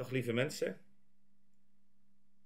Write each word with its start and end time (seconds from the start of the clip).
Dag 0.00 0.10
lieve 0.10 0.32
mensen. 0.32 0.78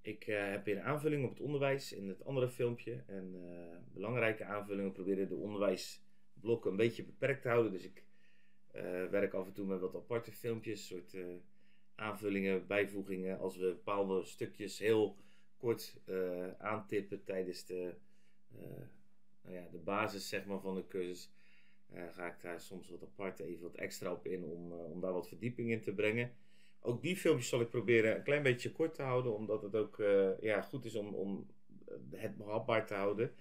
Ik 0.00 0.26
uh, 0.26 0.50
heb 0.50 0.64
weer 0.64 0.76
een 0.76 0.82
aanvulling 0.82 1.24
op 1.24 1.30
het 1.30 1.40
onderwijs 1.40 1.92
in 1.92 2.08
het 2.08 2.24
andere 2.24 2.48
filmpje. 2.48 3.02
En 3.06 3.34
uh, 3.34 3.76
belangrijke 3.92 4.44
aanvullingen 4.44 4.92
proberen 4.92 5.28
de 5.28 5.34
onderwijsblokken 5.34 6.70
een 6.70 6.76
beetje 6.76 7.04
beperkt 7.04 7.42
te 7.42 7.48
houden. 7.48 7.72
Dus 7.72 7.84
ik 7.84 8.04
uh, 8.74 8.82
werk 9.06 9.32
af 9.32 9.46
en 9.46 9.52
toe 9.52 9.66
met 9.66 9.80
wat 9.80 9.94
aparte 9.94 10.32
filmpjes, 10.32 10.86
soort 10.86 11.16
aanvullingen, 11.94 12.66
bijvoegingen. 12.66 13.38
Als 13.38 13.56
we 13.56 13.66
bepaalde 13.66 14.24
stukjes 14.24 14.78
heel 14.78 15.16
kort 15.56 16.00
aantippen 16.58 17.24
tijdens 17.24 17.66
de, 17.66 17.94
nou 19.42 19.54
ja, 19.54 19.68
de 19.70 19.78
basis 19.78 20.28
zeg 20.28 20.46
maar, 20.46 20.60
van 20.60 20.74
de 20.74 20.86
cursus, 20.86 21.32
ga 22.10 22.26
ik 22.26 22.40
daar 22.42 22.60
soms 22.60 22.88
wat 22.88 23.02
apart 23.02 23.38
even 23.38 23.62
wat 23.62 23.74
extra 23.74 24.12
op 24.12 24.26
in 24.26 24.44
om, 24.44 24.72
om 24.72 25.00
daar 25.00 25.12
wat 25.12 25.28
verdieping 25.28 25.70
in 25.70 25.80
te 25.80 25.94
brengen 25.94 26.32
ook 26.86 27.02
die 27.02 27.16
filmpjes 27.16 27.48
zal 27.48 27.60
ik 27.60 27.68
proberen 27.68 28.16
een 28.16 28.22
klein 28.22 28.42
beetje 28.42 28.72
kort 28.72 28.94
te 28.94 29.02
houden, 29.02 29.34
omdat 29.34 29.62
het 29.62 29.74
ook 29.74 29.98
uh, 29.98 30.40
ja, 30.40 30.60
goed 30.60 30.84
is 30.84 30.94
om, 30.94 31.14
om 31.14 31.46
het 32.10 32.36
behapbaar 32.36 32.86
te 32.86 32.94
houden. 32.94 33.34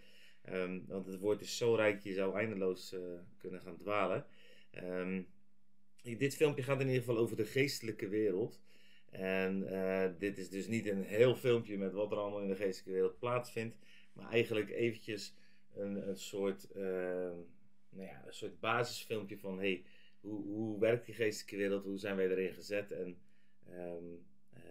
Um, 0.49 0.85
want 0.87 1.05
het 1.05 1.19
woord 1.19 1.41
is 1.41 1.57
zo 1.57 1.75
rijk, 1.75 2.03
je 2.03 2.13
zou 2.13 2.35
eindeloos 2.35 2.93
uh, 2.93 2.99
kunnen 3.37 3.61
gaan 3.61 3.77
dwalen. 3.77 4.25
Um, 4.83 5.27
dit 6.01 6.35
filmpje 6.35 6.63
gaat 6.63 6.79
in 6.79 6.87
ieder 6.87 7.01
geval 7.01 7.17
over 7.17 7.35
de 7.35 7.45
geestelijke 7.45 8.07
wereld. 8.07 8.61
En 9.09 9.63
uh, 9.71 10.05
dit 10.17 10.37
is 10.37 10.49
dus 10.49 10.67
niet 10.67 10.87
een 10.87 11.03
heel 11.03 11.35
filmpje 11.35 11.77
met 11.77 11.93
wat 11.93 12.11
er 12.11 12.17
allemaal 12.17 12.41
in 12.41 12.47
de 12.47 12.55
geestelijke 12.55 12.91
wereld 12.91 13.19
plaatsvindt, 13.19 13.77
maar 14.13 14.31
eigenlijk 14.31 14.69
eventjes 14.69 15.35
een, 15.73 16.07
een 16.07 16.17
soort, 16.17 16.67
nou 16.73 18.07
ja, 18.07 18.23
een 18.25 18.33
soort 18.33 18.59
basisfilmpje 18.59 19.37
van 19.37 19.57
hey, 19.57 19.83
hoe, 20.19 20.43
hoe 20.43 20.79
werkt 20.79 21.05
die 21.05 21.15
geestelijke 21.15 21.57
wereld, 21.57 21.83
hoe 21.83 21.97
zijn 21.97 22.15
wij 22.15 22.29
erin 22.29 22.53
gezet 22.53 22.91
en 22.91 23.17
Um, 23.69 24.25
uh, 24.53 24.61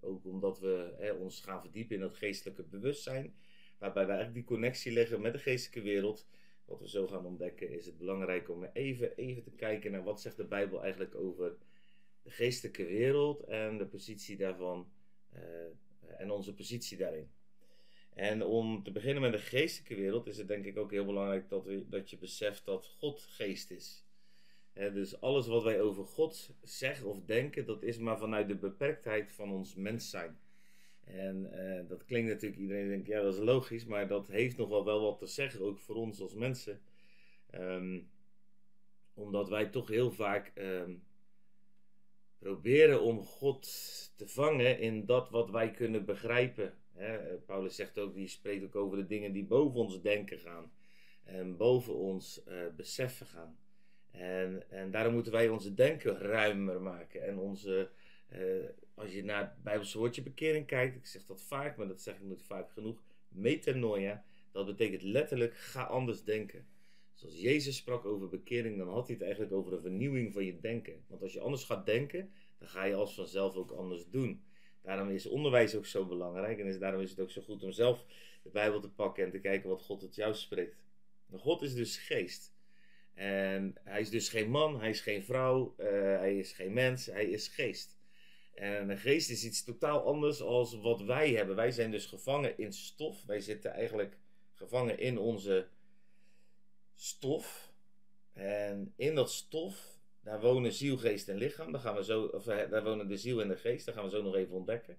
ook 0.00 0.24
omdat 0.24 0.60
we 0.60 1.16
ons 1.20 1.40
gaan 1.40 1.60
verdiepen 1.60 1.96
in 1.96 2.02
het 2.02 2.14
geestelijke 2.14 2.62
bewustzijn, 2.62 3.34
waarbij 3.78 4.06
we 4.06 4.12
eigenlijk 4.12 4.46
die 4.46 4.56
connectie 4.56 4.92
leggen 4.92 5.20
met 5.20 5.32
de 5.32 5.38
geestelijke 5.38 5.90
wereld. 5.90 6.26
Wat 6.64 6.80
we 6.80 6.88
zo 6.88 7.06
gaan 7.06 7.26
ontdekken, 7.26 7.70
is 7.70 7.86
het 7.86 7.98
belangrijk 7.98 8.50
om 8.50 8.64
even, 8.64 9.16
even 9.16 9.42
te 9.42 9.50
kijken 9.50 9.92
naar 9.92 10.02
wat 10.02 10.20
zegt 10.20 10.36
de 10.36 10.44
Bijbel 10.44 10.82
eigenlijk 10.82 11.14
over 11.14 11.56
de 12.22 12.30
geestelijke 12.30 12.84
wereld 12.84 13.44
en 13.44 13.78
de 13.78 13.86
positie 13.86 14.36
daarvan 14.36 14.92
uh, 15.34 15.40
en 16.20 16.30
onze 16.30 16.54
positie 16.54 16.96
daarin. 16.96 17.30
En 18.14 18.44
om 18.44 18.82
te 18.82 18.92
beginnen 18.92 19.22
met 19.22 19.32
de 19.32 19.38
geestelijke 19.38 19.94
wereld 19.94 20.26
is 20.26 20.36
het 20.36 20.48
denk 20.48 20.64
ik 20.64 20.76
ook 20.76 20.90
heel 20.90 21.04
belangrijk 21.04 21.48
dat, 21.48 21.64
we, 21.64 21.88
dat 21.88 22.10
je 22.10 22.18
beseft 22.18 22.64
dat 22.64 22.86
God 22.86 23.20
geest 23.20 23.70
is 23.70 24.04
dus 24.74 25.20
alles 25.20 25.46
wat 25.46 25.62
wij 25.62 25.80
over 25.80 26.04
God 26.04 26.54
zeggen 26.62 27.06
of 27.06 27.20
denken, 27.24 27.66
dat 27.66 27.82
is 27.82 27.98
maar 27.98 28.18
vanuit 28.18 28.48
de 28.48 28.56
beperktheid 28.56 29.32
van 29.32 29.52
ons 29.52 29.74
mens 29.74 30.10
zijn. 30.10 30.38
En 31.04 31.50
uh, 31.54 31.88
dat 31.88 32.04
klinkt 32.04 32.30
natuurlijk, 32.30 32.60
iedereen 32.60 32.88
denkt, 32.88 33.06
ja 33.06 33.22
dat 33.22 33.34
is 33.34 33.40
logisch, 33.40 33.84
maar 33.84 34.08
dat 34.08 34.26
heeft 34.26 34.56
nog 34.56 34.68
wel, 34.68 34.84
wel 34.84 35.00
wat 35.00 35.18
te 35.18 35.26
zeggen, 35.26 35.60
ook 35.60 35.78
voor 35.78 35.96
ons 35.96 36.20
als 36.20 36.34
mensen. 36.34 36.80
Um, 37.54 38.10
omdat 39.14 39.48
wij 39.48 39.66
toch 39.66 39.88
heel 39.88 40.10
vaak 40.10 40.52
um, 40.54 41.02
proberen 42.38 43.02
om 43.02 43.22
God 43.24 43.62
te 44.16 44.28
vangen 44.28 44.78
in 44.78 45.06
dat 45.06 45.30
wat 45.30 45.50
wij 45.50 45.70
kunnen 45.70 46.04
begrijpen. 46.04 46.74
Paulus 47.46 47.76
zegt 47.76 47.98
ook, 47.98 48.14
die 48.14 48.28
spreekt 48.28 48.64
ook 48.64 48.76
over 48.76 48.96
de 48.96 49.06
dingen 49.06 49.32
die 49.32 49.44
boven 49.44 49.80
ons 49.80 50.02
denken 50.02 50.38
gaan. 50.38 50.72
En 51.24 51.56
boven 51.56 51.94
ons 51.94 52.42
uh, 52.48 52.66
beseffen 52.76 53.26
gaan. 53.26 53.58
En, 54.12 54.70
en 54.70 54.90
daarom 54.90 55.14
moeten 55.14 55.32
wij 55.32 55.48
onze 55.48 55.74
denken 55.74 56.18
ruimer 56.18 56.80
maken. 56.80 57.22
En 57.22 57.38
onze, 57.38 57.90
uh, 58.32 58.64
als 58.94 59.12
je 59.12 59.24
naar 59.24 59.40
het 59.40 59.62
Bijbelse 59.62 59.98
woordje 59.98 60.22
bekering 60.22 60.66
kijkt, 60.66 60.96
ik 60.96 61.06
zeg 61.06 61.26
dat 61.26 61.42
vaak, 61.42 61.76
maar 61.76 61.88
dat 61.88 62.02
zeg 62.02 62.14
ik 62.14 62.22
niet 62.22 62.42
vaak 62.42 62.70
genoeg, 62.70 63.02
metanoia, 63.28 64.24
dat 64.52 64.66
betekent 64.66 65.02
letterlijk 65.02 65.54
ga 65.54 65.82
anders 65.82 66.24
denken. 66.24 66.66
Zoals 67.14 67.40
Jezus 67.40 67.76
sprak 67.76 68.04
over 68.04 68.28
bekering, 68.28 68.78
dan 68.78 68.88
had 68.88 69.06
hij 69.06 69.14
het 69.14 69.24
eigenlijk 69.24 69.52
over 69.52 69.72
een 69.72 69.80
vernieuwing 69.80 70.32
van 70.32 70.44
je 70.44 70.60
denken. 70.60 71.04
Want 71.06 71.22
als 71.22 71.32
je 71.32 71.40
anders 71.40 71.64
gaat 71.64 71.86
denken, 71.86 72.32
dan 72.58 72.68
ga 72.68 72.84
je 72.84 72.94
als 72.94 73.14
vanzelf 73.14 73.54
ook 73.54 73.70
anders 73.70 74.10
doen. 74.10 74.44
Daarom 74.82 75.10
is 75.10 75.26
onderwijs 75.26 75.74
ook 75.74 75.86
zo 75.86 76.06
belangrijk 76.06 76.58
en 76.58 76.66
is, 76.66 76.78
daarom 76.78 77.00
is 77.00 77.10
het 77.10 77.20
ook 77.20 77.30
zo 77.30 77.42
goed 77.42 77.62
om 77.62 77.72
zelf 77.72 78.04
de 78.42 78.50
Bijbel 78.50 78.80
te 78.80 78.90
pakken 78.90 79.24
en 79.24 79.30
te 79.30 79.40
kijken 79.40 79.68
wat 79.68 79.82
God 79.82 80.00
tot 80.00 80.14
jou 80.14 80.34
spreekt. 80.34 80.76
God 81.32 81.62
is 81.62 81.74
dus 81.74 81.96
geest. 81.96 82.54
En 83.14 83.74
hij 83.84 84.00
is 84.00 84.10
dus 84.10 84.28
geen 84.28 84.50
man, 84.50 84.80
hij 84.80 84.90
is 84.90 85.00
geen 85.00 85.22
vrouw, 85.22 85.74
uh, 85.78 85.86
hij 86.18 86.38
is 86.38 86.52
geen 86.52 86.72
mens, 86.72 87.06
hij 87.06 87.24
is 87.24 87.48
geest. 87.48 88.00
En 88.54 88.90
een 88.90 88.98
geest 88.98 89.30
is 89.30 89.44
iets 89.44 89.64
totaal 89.64 90.04
anders 90.04 90.40
als 90.40 90.74
wat 90.74 91.02
wij 91.02 91.30
hebben. 91.30 91.56
Wij 91.56 91.70
zijn 91.70 91.90
dus 91.90 92.06
gevangen 92.06 92.58
in 92.58 92.72
stof. 92.72 93.24
Wij 93.24 93.40
zitten 93.40 93.72
eigenlijk 93.72 94.16
gevangen 94.54 94.98
in 94.98 95.18
onze 95.18 95.66
stof. 96.94 97.72
En 98.32 98.92
in 98.96 99.14
dat 99.14 99.30
stof, 99.30 99.98
daar 100.20 100.40
wonen 100.40 100.72
ziel, 100.72 100.96
geest 100.96 101.28
en 101.28 101.36
lichaam. 101.36 101.72
Daar, 101.72 101.80
gaan 101.80 101.96
we 101.96 102.04
zo, 102.04 102.22
of, 102.22 102.46
eh, 102.46 102.70
daar 102.70 102.84
wonen 102.84 103.08
de 103.08 103.16
ziel 103.16 103.40
en 103.40 103.48
de 103.48 103.56
geest. 103.56 103.86
Dat 103.86 103.94
gaan 103.94 104.04
we 104.04 104.10
zo 104.10 104.22
nog 104.22 104.34
even 104.34 104.54
ontdekken. 104.54 104.96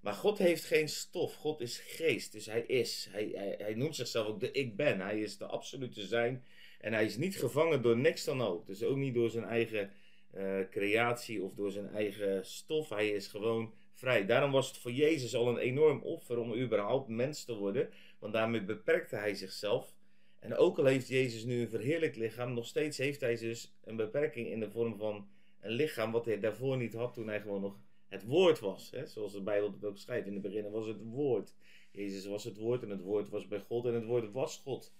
Maar 0.00 0.14
God 0.14 0.38
heeft 0.38 0.64
geen 0.64 0.88
stof. 0.88 1.34
God 1.34 1.60
is 1.60 1.78
geest. 1.78 2.32
Dus 2.32 2.46
hij 2.46 2.62
is. 2.62 3.08
Hij, 3.10 3.30
hij, 3.34 3.54
hij 3.58 3.74
noemt 3.74 3.96
zichzelf 3.96 4.26
ook 4.26 4.40
de 4.40 4.50
ik 4.50 4.76
ben. 4.76 5.00
Hij 5.00 5.20
is 5.20 5.38
de 5.38 5.46
absolute 5.46 6.06
zijn 6.06 6.44
en 6.80 6.92
hij 6.92 7.04
is 7.04 7.16
niet 7.16 7.36
gevangen 7.36 7.82
door 7.82 7.96
niks 7.96 8.24
dan 8.24 8.42
ook. 8.42 8.66
Dus 8.66 8.82
ook 8.82 8.96
niet 8.96 9.14
door 9.14 9.30
zijn 9.30 9.44
eigen 9.44 9.90
uh, 10.34 10.58
creatie 10.70 11.42
of 11.42 11.54
door 11.54 11.70
zijn 11.70 11.88
eigen 11.88 12.46
stof. 12.46 12.88
Hij 12.88 13.08
is 13.08 13.26
gewoon 13.26 13.74
vrij. 13.94 14.26
Daarom 14.26 14.50
was 14.50 14.68
het 14.68 14.76
voor 14.76 14.92
Jezus 14.92 15.34
al 15.34 15.48
een 15.48 15.58
enorm 15.58 16.02
offer 16.02 16.38
om 16.38 16.54
überhaupt 16.54 17.08
mens 17.08 17.44
te 17.44 17.54
worden. 17.54 17.90
Want 18.18 18.32
daarmee 18.32 18.64
beperkte 18.64 19.16
hij 19.16 19.34
zichzelf. 19.34 19.94
En 20.38 20.56
ook 20.56 20.78
al 20.78 20.84
heeft 20.84 21.08
Jezus 21.08 21.44
nu 21.44 21.60
een 21.60 21.68
verheerlijk 21.68 22.16
lichaam, 22.16 22.54
nog 22.54 22.66
steeds 22.66 22.98
heeft 22.98 23.20
hij 23.20 23.36
dus 23.36 23.74
een 23.84 23.96
beperking 23.96 24.48
in 24.48 24.60
de 24.60 24.70
vorm 24.70 24.96
van 24.96 25.28
een 25.60 25.72
lichaam 25.72 26.12
wat 26.12 26.24
hij 26.24 26.40
daarvoor 26.40 26.76
niet 26.76 26.94
had 26.94 27.14
toen 27.14 27.28
hij 27.28 27.40
gewoon 27.40 27.60
nog 27.60 27.78
het 28.08 28.24
woord 28.24 28.58
was. 28.58 28.90
Hè? 28.90 29.06
Zoals 29.06 29.32
de 29.32 29.42
Bijbel 29.42 29.72
het 29.72 29.84
ook 29.84 29.98
schrijft. 29.98 30.26
In 30.26 30.32
het 30.32 30.42
begin 30.42 30.70
was 30.70 30.86
het 30.86 31.02
woord. 31.02 31.54
Jezus 31.90 32.26
was 32.26 32.44
het 32.44 32.56
woord 32.56 32.82
en 32.82 32.90
het 32.90 33.02
woord 33.02 33.28
was 33.28 33.48
bij 33.48 33.60
God 33.60 33.84
en 33.84 33.94
het 33.94 34.04
woord 34.04 34.32
was 34.32 34.56
God. 34.56 34.92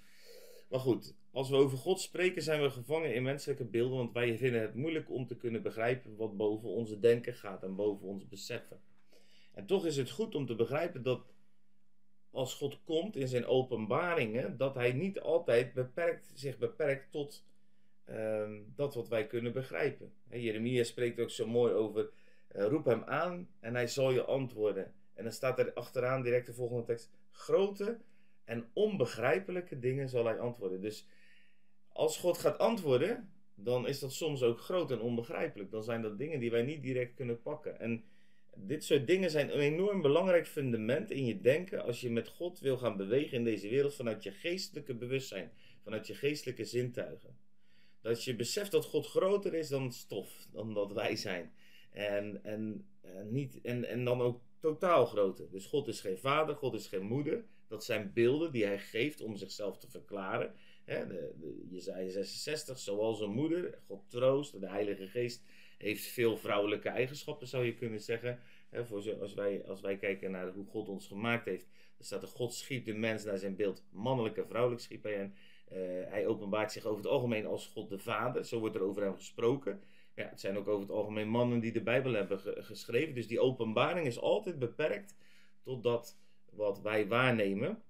Maar 0.71 0.81
goed, 0.81 1.15
als 1.31 1.51
we 1.51 1.57
over 1.57 1.79
God 1.79 2.01
spreken, 2.01 2.43
zijn 2.43 2.63
we 2.63 2.71
gevangen 2.71 3.15
in 3.15 3.23
menselijke 3.23 3.65
beelden, 3.65 3.97
want 3.97 4.13
wij 4.13 4.39
vinden 4.39 4.61
het 4.61 4.75
moeilijk 4.75 5.11
om 5.11 5.27
te 5.27 5.37
kunnen 5.37 5.63
begrijpen 5.63 6.17
wat 6.17 6.37
boven 6.37 6.69
onze 6.69 6.99
denken 6.99 7.35
gaat 7.35 7.63
en 7.63 7.75
boven 7.75 8.07
ons 8.07 8.29
beseffen. 8.29 8.81
En 9.53 9.67
toch 9.67 9.87
is 9.87 9.97
het 9.97 10.11
goed 10.11 10.35
om 10.35 10.47
te 10.47 10.55
begrijpen 10.55 11.03
dat 11.03 11.33
als 12.31 12.55
God 12.55 12.81
komt 12.85 13.17
in 13.17 13.29
zijn 13.29 13.47
openbaringen, 13.47 14.57
dat 14.57 14.75
hij 14.75 14.93
niet 14.93 15.21
altijd 15.21 15.73
beperkt, 15.73 16.31
zich 16.35 16.59
beperkt 16.59 17.13
tot 17.13 17.45
uh, 18.07 18.51
dat 18.75 18.95
wat 18.95 19.09
wij 19.09 19.27
kunnen 19.27 19.53
begrijpen. 19.53 20.13
Jeremia 20.29 20.85
spreekt 20.85 21.21
ook 21.21 21.31
zo 21.31 21.47
mooi 21.47 21.73
over, 21.73 22.11
uh, 22.57 22.67
roep 22.67 22.85
hem 22.85 23.03
aan 23.05 23.49
en 23.61 23.75
hij 23.75 23.87
zal 23.87 24.11
je 24.11 24.25
antwoorden. 24.25 24.95
En 25.15 25.25
dan 25.25 25.33
staat 25.33 25.59
er 25.59 25.73
achteraan 25.73 26.23
direct 26.23 26.47
de 26.47 26.55
volgende 26.55 26.85
tekst, 26.85 27.11
grote 27.31 27.99
en 28.51 28.71
onbegrijpelijke 28.73 29.79
dingen 29.79 30.09
zal 30.09 30.25
hij 30.25 30.39
antwoorden. 30.39 30.81
Dus 30.81 31.07
als 31.89 32.19
God 32.19 32.39
gaat 32.39 32.59
antwoorden, 32.59 33.33
dan 33.55 33.87
is 33.87 33.99
dat 33.99 34.13
soms 34.13 34.43
ook 34.43 34.61
groot 34.61 34.91
en 34.91 35.01
onbegrijpelijk. 35.01 35.71
Dan 35.71 35.83
zijn 35.83 36.03
dat 36.03 36.19
dingen 36.19 36.41
die 36.41 36.51
wij 36.51 36.63
niet 36.63 36.83
direct 36.83 37.15
kunnen 37.15 37.43
pakken. 37.43 37.81
En 37.81 38.05
dit 38.55 38.85
soort 38.85 39.07
dingen 39.07 39.31
zijn 39.31 39.55
een 39.55 39.61
enorm 39.61 40.03
belangrijk 40.03 40.47
fundament 40.47 41.11
in 41.11 41.27
je 41.27 41.41
denken 41.41 41.83
als 41.83 42.01
je 42.01 42.11
met 42.11 42.29
God 42.29 42.61
wil 42.61 42.79
gaan 42.79 42.97
bewegen 42.97 43.37
in 43.37 43.45
deze 43.45 43.69
wereld 43.69 43.95
vanuit 43.95 44.23
je 44.23 44.31
geestelijke 44.33 44.95
bewustzijn, 44.95 45.53
vanuit 45.83 46.07
je 46.07 46.15
geestelijke 46.15 46.65
zintuigen. 46.65 47.37
Dat 48.01 48.25
je 48.25 48.37
beseft 48.37 48.71
dat 48.71 48.85
God 48.85 49.07
groter 49.07 49.55
is 49.55 49.69
dan 49.69 49.93
stof, 49.93 50.47
dan 50.53 50.75
dat 50.75 50.93
wij 50.93 51.17
zijn. 51.17 51.53
En, 51.91 52.45
en, 52.45 52.87
niet, 53.25 53.61
en, 53.61 53.85
en 53.85 54.05
dan 54.05 54.21
ook 54.21 54.41
totaal 54.59 55.07
groter. 55.07 55.51
Dus 55.51 55.67
God 55.67 55.89
is 55.89 56.01
geen 56.01 56.19
vader, 56.19 56.55
God 56.57 56.75
is 56.75 56.87
geen 56.87 57.07
moeder. 57.07 57.45
Dat 57.71 57.85
zijn 57.85 58.13
beelden 58.15 58.53
die 58.53 58.65
hij 58.65 58.79
geeft 58.79 59.21
om 59.21 59.37
zichzelf 59.37 59.79
te 59.79 59.91
verklaren. 59.91 60.55
He, 60.85 61.07
de, 61.07 61.35
de, 61.41 61.67
Jezaja 61.69 62.11
66, 62.11 62.79
zoals 62.79 63.21
een 63.21 63.31
moeder, 63.31 63.79
God 63.87 64.11
troost, 64.11 64.61
de 64.61 64.69
Heilige 64.69 65.07
Geest 65.07 65.45
heeft 65.79 66.07
veel 66.07 66.37
vrouwelijke 66.37 66.89
eigenschappen, 66.89 67.47
zou 67.47 67.65
je 67.65 67.75
kunnen 67.75 68.01
zeggen. 68.01 68.41
voor 68.73 69.21
als, 69.21 69.35
wij, 69.35 69.65
als 69.67 69.81
wij 69.81 69.97
kijken 69.97 70.31
naar 70.31 70.53
hoe 70.53 70.67
God 70.67 70.89
ons 70.89 71.07
gemaakt 71.07 71.45
heeft, 71.45 71.67
dan 71.97 72.07
staat 72.07 72.23
er: 72.23 72.29
God 72.29 72.55
schiep 72.55 72.85
de 72.85 72.95
mens 72.95 73.25
naar 73.25 73.39
zijn 73.39 73.57
beeld, 73.57 73.85
mannelijk 73.91 74.37
en 74.37 74.47
vrouwelijk 74.47 74.83
schiep 74.83 75.03
hij. 75.03 75.19
En 75.19 75.35
uh, 75.73 75.79
hij 76.11 76.27
openbaart 76.27 76.73
zich 76.73 76.85
over 76.85 77.03
het 77.03 77.13
algemeen 77.13 77.47
als 77.47 77.67
God 77.67 77.89
de 77.89 77.99
Vader, 77.99 78.45
zo 78.45 78.59
wordt 78.59 78.75
er 78.77 78.83
over 78.83 79.03
hem 79.03 79.15
gesproken. 79.15 79.83
Ja, 80.15 80.29
het 80.29 80.41
zijn 80.41 80.57
ook 80.57 80.69
over 80.69 80.83
het 80.83 80.97
algemeen 80.97 81.29
mannen 81.29 81.61
die 81.61 81.73
de 81.73 81.83
Bijbel 81.83 82.13
hebben 82.13 82.41
geschreven. 82.65 83.15
Dus 83.15 83.27
die 83.27 83.41
openbaring 83.41 84.07
is 84.07 84.19
altijd 84.19 84.59
beperkt 84.59 85.15
tot 85.63 85.83
dat 85.83 86.19
wat 86.53 86.81
wij 86.81 87.09
waarnemen. 87.09 87.83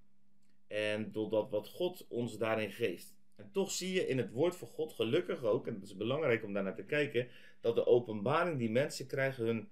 En 0.66 1.10
tot 1.10 1.30
dat 1.30 1.50
wat 1.50 1.68
God 1.68 2.06
ons 2.08 2.38
daarin 2.38 2.70
geeft. 2.70 3.14
En 3.36 3.50
toch 3.52 3.70
zie 3.70 3.92
je 3.92 4.06
in 4.06 4.18
het 4.18 4.30
woord 4.30 4.56
van 4.56 4.68
God 4.68 4.92
gelukkig 4.92 5.44
ook, 5.44 5.66
en 5.66 5.74
het 5.74 5.82
is 5.82 5.96
belangrijk 5.96 6.44
om 6.44 6.52
daar 6.52 6.62
naar 6.62 6.74
te 6.74 6.84
kijken, 6.84 7.28
dat 7.60 7.74
de 7.74 7.86
openbaring 7.86 8.58
die 8.58 8.70
mensen 8.70 9.06
krijgen 9.06 9.44
hun 9.44 9.68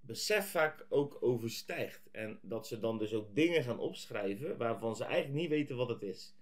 besef 0.00 0.50
vaak 0.50 0.86
ook 0.88 1.16
overstijgt. 1.20 2.10
En 2.10 2.38
dat 2.42 2.66
ze 2.66 2.78
dan 2.78 2.98
dus 2.98 3.14
ook 3.14 3.34
dingen 3.34 3.62
gaan 3.62 3.78
opschrijven 3.78 4.56
waarvan 4.56 4.96
ze 4.96 5.04
eigenlijk 5.04 5.40
niet 5.40 5.50
weten 5.50 5.76
wat 5.76 5.88
het 5.88 6.02
is. 6.02 6.34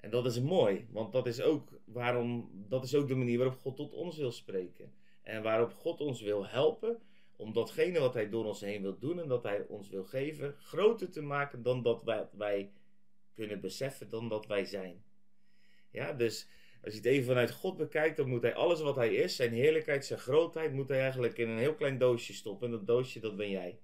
En 0.00 0.10
dat 0.10 0.26
is 0.26 0.40
mooi, 0.40 0.86
want 0.90 1.12
dat 1.12 1.26
is 1.26 1.40
ook, 1.40 1.80
waarom, 1.84 2.50
dat 2.68 2.84
is 2.84 2.94
ook 2.94 3.08
de 3.08 3.14
manier 3.14 3.38
waarop 3.38 3.58
God 3.58 3.76
tot 3.76 3.92
ons 3.92 4.16
wil 4.16 4.32
spreken. 4.32 4.92
En 5.22 5.42
waarop 5.42 5.74
God 5.74 6.00
ons 6.00 6.20
wil 6.20 6.46
helpen 6.46 7.00
om 7.42 7.52
datgene 7.52 7.98
wat 7.98 8.14
Hij 8.14 8.28
door 8.28 8.44
ons 8.44 8.60
heen 8.60 8.82
wil 8.82 8.98
doen 8.98 9.20
en 9.20 9.28
dat 9.28 9.42
Hij 9.42 9.64
ons 9.68 9.88
wil 9.88 10.04
geven, 10.04 10.54
groter 10.58 11.10
te 11.10 11.22
maken 11.22 11.62
dan 11.62 11.82
dat 11.82 12.28
wij, 12.36 12.70
kunnen 13.34 13.60
beseffen, 13.60 14.10
dan 14.10 14.28
dat 14.28 14.46
wij 14.46 14.64
zijn. 14.64 15.04
Ja, 15.90 16.12
dus 16.12 16.48
als 16.82 16.92
je 16.92 16.98
het 16.98 17.08
even 17.08 17.26
vanuit 17.26 17.50
God 17.50 17.76
bekijkt, 17.76 18.16
dan 18.16 18.28
moet 18.28 18.42
Hij 18.42 18.54
alles 18.54 18.80
wat 18.80 18.96
Hij 18.96 19.14
is, 19.14 19.36
zijn 19.36 19.52
heerlijkheid, 19.52 20.06
zijn 20.06 20.18
grootheid, 20.18 20.72
moet 20.72 20.88
Hij 20.88 21.00
eigenlijk 21.00 21.38
in 21.38 21.48
een 21.48 21.58
heel 21.58 21.74
klein 21.74 21.98
doosje 21.98 22.34
stoppen. 22.34 22.66
En 22.66 22.72
dat 22.72 22.86
doosje, 22.86 23.20
dat 23.20 23.36
ben 23.36 23.50
jij. 23.50 23.78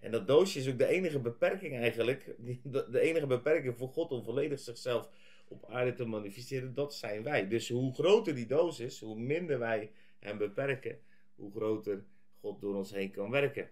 En 0.00 0.10
dat 0.10 0.26
doosje 0.26 0.58
is 0.58 0.68
ook 0.68 0.78
de 0.78 0.86
enige 0.86 1.20
beperking 1.20 1.76
eigenlijk, 1.76 2.34
de 2.64 3.00
enige 3.00 3.26
beperking 3.26 3.76
voor 3.76 3.88
God 3.88 4.10
om 4.10 4.24
volledig 4.24 4.58
zichzelf 4.58 5.08
op 5.48 5.70
aarde 5.70 5.92
te 5.92 6.04
manifesteren, 6.04 6.74
dat 6.74 6.94
zijn 6.94 7.22
wij. 7.22 7.48
Dus 7.48 7.68
hoe 7.68 7.94
groter 7.94 8.34
die 8.34 8.46
doos 8.46 8.80
is, 8.80 9.00
hoe 9.00 9.18
minder 9.18 9.58
wij 9.58 9.90
hem 10.18 10.38
beperken, 10.38 10.98
hoe 11.34 11.52
groter 11.52 12.04
God 12.42 12.60
door 12.60 12.74
ons 12.74 12.90
heen 12.90 13.10
kan 13.10 13.30
werken. 13.30 13.70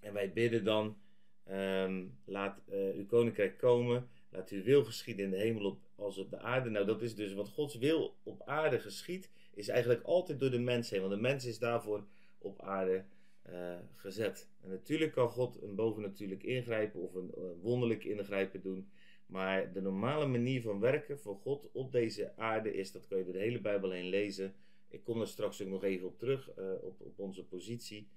En 0.00 0.12
wij 0.12 0.32
bidden 0.32 0.64
dan, 0.64 0.96
ehm, 1.44 2.04
laat 2.24 2.62
uh, 2.68 2.94
uw 2.94 3.06
koninkrijk 3.06 3.58
komen, 3.58 4.08
laat 4.30 4.50
uw 4.50 4.62
wil 4.62 4.84
geschieden 4.84 5.24
in 5.24 5.30
de 5.30 5.36
hemel 5.36 5.64
op, 5.64 5.78
als 5.94 6.18
op 6.18 6.30
de 6.30 6.38
aarde. 6.38 6.70
Nou, 6.70 6.86
dat 6.86 7.02
is 7.02 7.14
dus 7.14 7.34
wat 7.34 7.48
Gods 7.48 7.74
wil 7.74 8.16
op 8.22 8.42
aarde 8.42 8.78
geschiet, 8.78 9.30
is 9.54 9.68
eigenlijk 9.68 10.02
altijd 10.02 10.40
door 10.40 10.50
de 10.50 10.58
mens 10.58 10.90
heen. 10.90 11.00
Want 11.00 11.12
de 11.12 11.20
mens 11.20 11.44
is 11.44 11.58
daarvoor 11.58 12.04
op 12.38 12.60
aarde 12.62 13.04
uh, 13.50 13.74
gezet. 13.94 14.48
En 14.60 14.68
natuurlijk 14.68 15.12
kan 15.12 15.28
God 15.28 15.62
een 15.62 15.74
bovennatuurlijk 15.74 16.42
ingrijpen 16.42 17.00
of 17.00 17.14
een, 17.14 17.30
een 17.34 17.60
wonderlijk 17.60 18.04
ingrijpen 18.04 18.60
doen. 18.60 18.90
Maar 19.26 19.72
de 19.72 19.80
normale 19.80 20.26
manier 20.26 20.62
van 20.62 20.80
werken 20.80 21.18
voor 21.18 21.36
God 21.36 21.68
op 21.72 21.92
deze 21.92 22.36
aarde 22.36 22.74
is, 22.74 22.92
dat 22.92 23.06
kan 23.06 23.18
je 23.18 23.24
door 23.24 23.32
de 23.32 23.38
hele 23.38 23.60
Bijbel 23.60 23.90
heen 23.90 24.08
lezen. 24.08 24.54
Ik 24.90 25.04
kom 25.04 25.20
er 25.20 25.28
straks 25.28 25.62
ook 25.62 25.68
nog 25.68 25.84
even 25.84 26.06
op 26.06 26.18
terug, 26.18 26.50
uh, 26.58 26.72
op, 26.82 27.00
op 27.00 27.18
onze 27.18 27.44
positie. 27.44 28.08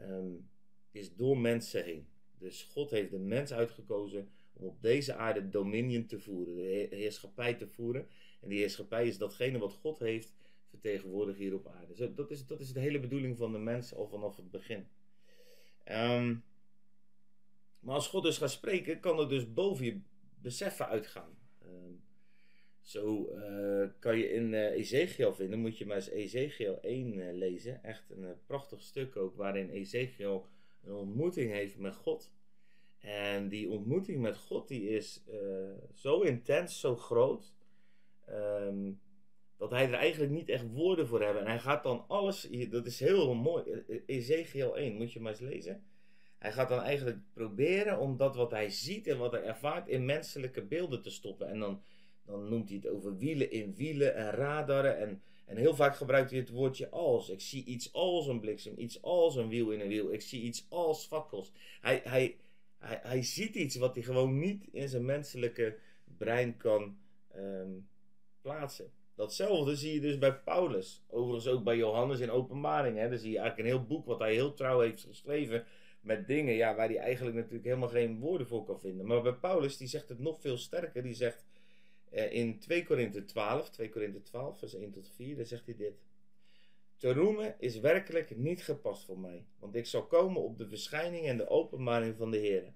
Um, 0.00 0.48
is 0.90 1.14
door 1.14 1.38
mensen 1.38 1.84
heen. 1.84 2.06
Dus 2.38 2.62
God 2.62 2.90
heeft 2.90 3.10
de 3.10 3.18
mens 3.18 3.52
uitgekozen 3.52 4.28
om 4.52 4.66
op 4.66 4.82
deze 4.82 5.14
aarde 5.14 5.48
dominion 5.48 6.06
te 6.06 6.18
voeren, 6.18 6.54
de 6.54 6.96
heerschappij 6.96 7.54
te 7.54 7.68
voeren. 7.68 8.08
En 8.40 8.48
die 8.48 8.58
heerschappij 8.58 9.06
is 9.06 9.18
datgene 9.18 9.58
wat 9.58 9.72
God 9.72 9.98
heeft 9.98 10.34
vertegenwoordigd 10.68 11.38
hier 11.38 11.54
op 11.54 11.66
aarde. 11.66 11.94
Dus 11.94 12.14
dat, 12.14 12.30
is, 12.30 12.46
dat 12.46 12.60
is 12.60 12.72
de 12.72 12.80
hele 12.80 13.00
bedoeling 13.00 13.36
van 13.36 13.52
de 13.52 13.58
mens 13.58 13.94
al 13.94 14.08
vanaf 14.08 14.36
het 14.36 14.50
begin. 14.50 14.86
Um, 15.88 16.44
maar 17.80 17.94
als 17.94 18.08
God 18.08 18.22
dus 18.22 18.38
gaat 18.38 18.50
spreken, 18.50 19.00
kan 19.00 19.18
er 19.18 19.28
dus 19.28 19.52
boven 19.52 19.84
je 19.84 20.00
beseffen 20.34 20.86
uitgaan. 20.86 21.38
Ehm, 21.62 21.92
zo 22.84 23.30
uh, 23.34 23.88
kan 23.98 24.18
je 24.18 24.30
in 24.30 24.52
uh, 24.52 24.70
Ezekiel 24.70 25.34
vinden, 25.34 25.58
moet 25.58 25.78
je 25.78 25.86
maar 25.86 25.96
eens 25.96 26.10
Ezekiel 26.10 26.80
1 26.80 27.14
uh, 27.14 27.28
eh, 27.28 27.36
lezen. 27.36 27.82
Echt 27.84 28.10
een 28.10 28.34
prachtig 28.46 28.82
stuk 28.82 29.16
ook, 29.16 29.36
waarin 29.36 29.70
Ezekiel 29.70 30.46
een 30.82 30.94
ontmoeting 30.94 31.52
heeft 31.52 31.78
met 31.78 31.94
God. 31.94 32.32
En 32.98 33.48
die 33.48 33.70
ontmoeting 33.70 34.20
met 34.20 34.36
God 34.36 34.68
die 34.68 34.88
is 34.88 35.24
zo 35.94 36.20
intens, 36.20 36.80
zo 36.80 36.96
groot, 36.96 37.54
um, 38.30 39.00
dat 39.56 39.70
hij 39.70 39.86
er 39.86 39.94
eigenlijk 39.94 40.32
niet 40.32 40.48
echt 40.48 40.72
woorden 40.72 41.06
voor 41.06 41.22
heeft. 41.22 41.38
En 41.38 41.46
hij 41.46 41.58
gaat 41.58 41.82
dan 41.82 42.04
alles, 42.08 42.48
dat 42.70 42.86
is 42.86 43.00
heel 43.00 43.34
mooi, 43.34 43.84
Ezekiel 44.06 44.76
1, 44.76 44.94
moet 44.94 45.12
je 45.12 45.20
maar 45.20 45.32
eens 45.32 45.40
lezen. 45.40 45.84
Hij 46.38 46.52
gaat 46.52 46.68
dan 46.68 46.80
eigenlijk 46.80 47.18
proberen 47.32 47.98
om 47.98 48.16
dat 48.16 48.36
wat 48.36 48.50
hij 48.50 48.70
ziet 48.70 49.06
en 49.06 49.18
wat 49.18 49.32
hij 49.32 49.42
ervaart 49.42 49.88
in 49.88 50.04
menselijke 50.04 50.62
beelden 50.62 51.02
te 51.02 51.10
stoppen. 51.10 51.48
En 51.48 51.58
dan, 51.58 51.82
dan 52.26 52.48
noemt 52.48 52.68
hij 52.68 52.78
het 52.82 52.88
over 52.88 53.16
wielen 53.16 53.50
in 53.50 53.74
wielen 53.74 54.14
en 54.14 54.30
radaren. 54.30 54.98
En, 54.98 55.22
en 55.46 55.56
heel 55.56 55.74
vaak 55.74 55.96
gebruikt 55.96 56.30
hij 56.30 56.38
het 56.38 56.50
woordje 56.50 56.88
als. 56.88 57.28
Ik 57.28 57.40
zie 57.40 57.64
iets 57.64 57.92
als 57.92 58.26
een 58.26 58.40
bliksem, 58.40 58.74
iets 58.76 59.02
als 59.02 59.36
een 59.36 59.48
wiel 59.48 59.70
in 59.70 59.80
een 59.80 59.88
wiel. 59.88 60.12
Ik 60.12 60.22
zie 60.22 60.42
iets 60.42 60.66
als 60.68 61.06
fakkels. 61.06 61.52
Hij, 61.80 62.00
hij, 62.04 62.36
hij, 62.78 63.00
hij 63.02 63.22
ziet 63.22 63.54
iets 63.54 63.76
wat 63.76 63.94
hij 63.94 64.04
gewoon 64.04 64.38
niet 64.38 64.66
in 64.72 64.88
zijn 64.88 65.04
menselijke 65.04 65.78
brein 66.16 66.56
kan 66.56 66.96
um, 67.36 67.88
plaatsen. 68.40 68.92
Datzelfde 69.14 69.76
zie 69.76 69.94
je 69.94 70.00
dus 70.00 70.18
bij 70.18 70.34
Paulus. 70.38 71.02
Overigens 71.08 71.46
ook 71.46 71.64
bij 71.64 71.76
Johannes 71.76 72.20
in 72.20 72.30
Openbaring. 72.30 72.96
Hè. 72.98 73.08
Dan 73.08 73.18
zie 73.18 73.30
je 73.30 73.38
eigenlijk 73.38 73.68
een 73.68 73.74
heel 73.76 73.86
boek 73.86 74.06
wat 74.06 74.18
hij 74.18 74.32
heel 74.32 74.54
trouw 74.54 74.80
heeft 74.80 75.04
geschreven 75.04 75.64
met 76.00 76.26
dingen 76.26 76.54
ja, 76.54 76.74
waar 76.74 76.88
hij 76.88 76.98
eigenlijk 76.98 77.36
natuurlijk 77.36 77.64
helemaal 77.64 77.88
geen 77.88 78.18
woorden 78.18 78.46
voor 78.46 78.64
kan 78.64 78.80
vinden. 78.80 79.06
Maar 79.06 79.22
bij 79.22 79.34
Paulus, 79.34 79.76
die 79.76 79.88
zegt 79.88 80.08
het 80.08 80.18
nog 80.18 80.40
veel 80.40 80.56
sterker. 80.56 81.02
Die 81.02 81.14
zegt 81.14 81.44
in 82.14 82.58
2 82.58 82.84
Korinthe 82.84 83.24
12, 83.24 83.70
2 83.70 83.88
Korinthe 83.88 84.22
12, 84.22 84.58
vers 84.58 84.74
1 84.74 84.90
tot 84.90 85.10
4, 85.14 85.36
daar 85.36 85.46
zegt 85.46 85.66
hij 85.66 85.76
dit. 85.76 86.04
Te 86.96 87.12
roemen 87.12 87.54
is 87.58 87.80
werkelijk 87.80 88.36
niet 88.36 88.62
gepast 88.62 89.04
voor 89.04 89.18
mij, 89.18 89.44
want 89.58 89.74
ik 89.74 89.86
zal 89.86 90.06
komen 90.06 90.42
op 90.42 90.58
de 90.58 90.68
verschijning 90.68 91.26
en 91.26 91.36
de 91.36 91.48
openbaring 91.48 92.16
van 92.16 92.30
de 92.30 92.38
Heer. 92.38 92.72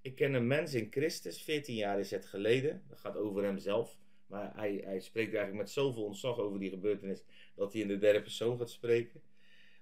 Ik 0.00 0.14
ken 0.14 0.34
een 0.34 0.46
mens 0.46 0.74
in 0.74 0.86
Christus, 0.90 1.42
14 1.42 1.74
jaar 1.74 1.98
is 1.98 2.10
het 2.10 2.26
geleden, 2.26 2.82
dat 2.88 2.98
gaat 2.98 3.16
over 3.16 3.44
hemzelf. 3.44 3.98
Maar 4.26 4.56
hij, 4.56 4.80
hij 4.84 5.00
spreekt 5.00 5.34
eigenlijk 5.34 5.64
met 5.64 5.70
zoveel 5.70 6.04
ontzag 6.04 6.38
over 6.38 6.58
die 6.58 6.70
gebeurtenis 6.70 7.24
dat 7.54 7.72
hij 7.72 7.82
in 7.82 7.88
de 7.88 7.98
derde 7.98 8.22
persoon 8.22 8.58
gaat 8.58 8.70
spreken. 8.70 9.22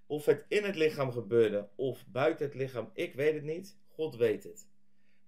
Of 0.07 0.25
het 0.25 0.45
in 0.49 0.65
het 0.65 0.77
lichaam 0.77 1.13
gebeurde 1.13 1.69
of 1.75 2.07
buiten 2.07 2.47
het 2.47 2.55
lichaam, 2.55 2.91
ik 2.95 3.15
weet 3.15 3.35
het 3.35 3.43
niet. 3.43 3.79
God 3.89 4.17
weet 4.17 4.45
het. 4.45 4.69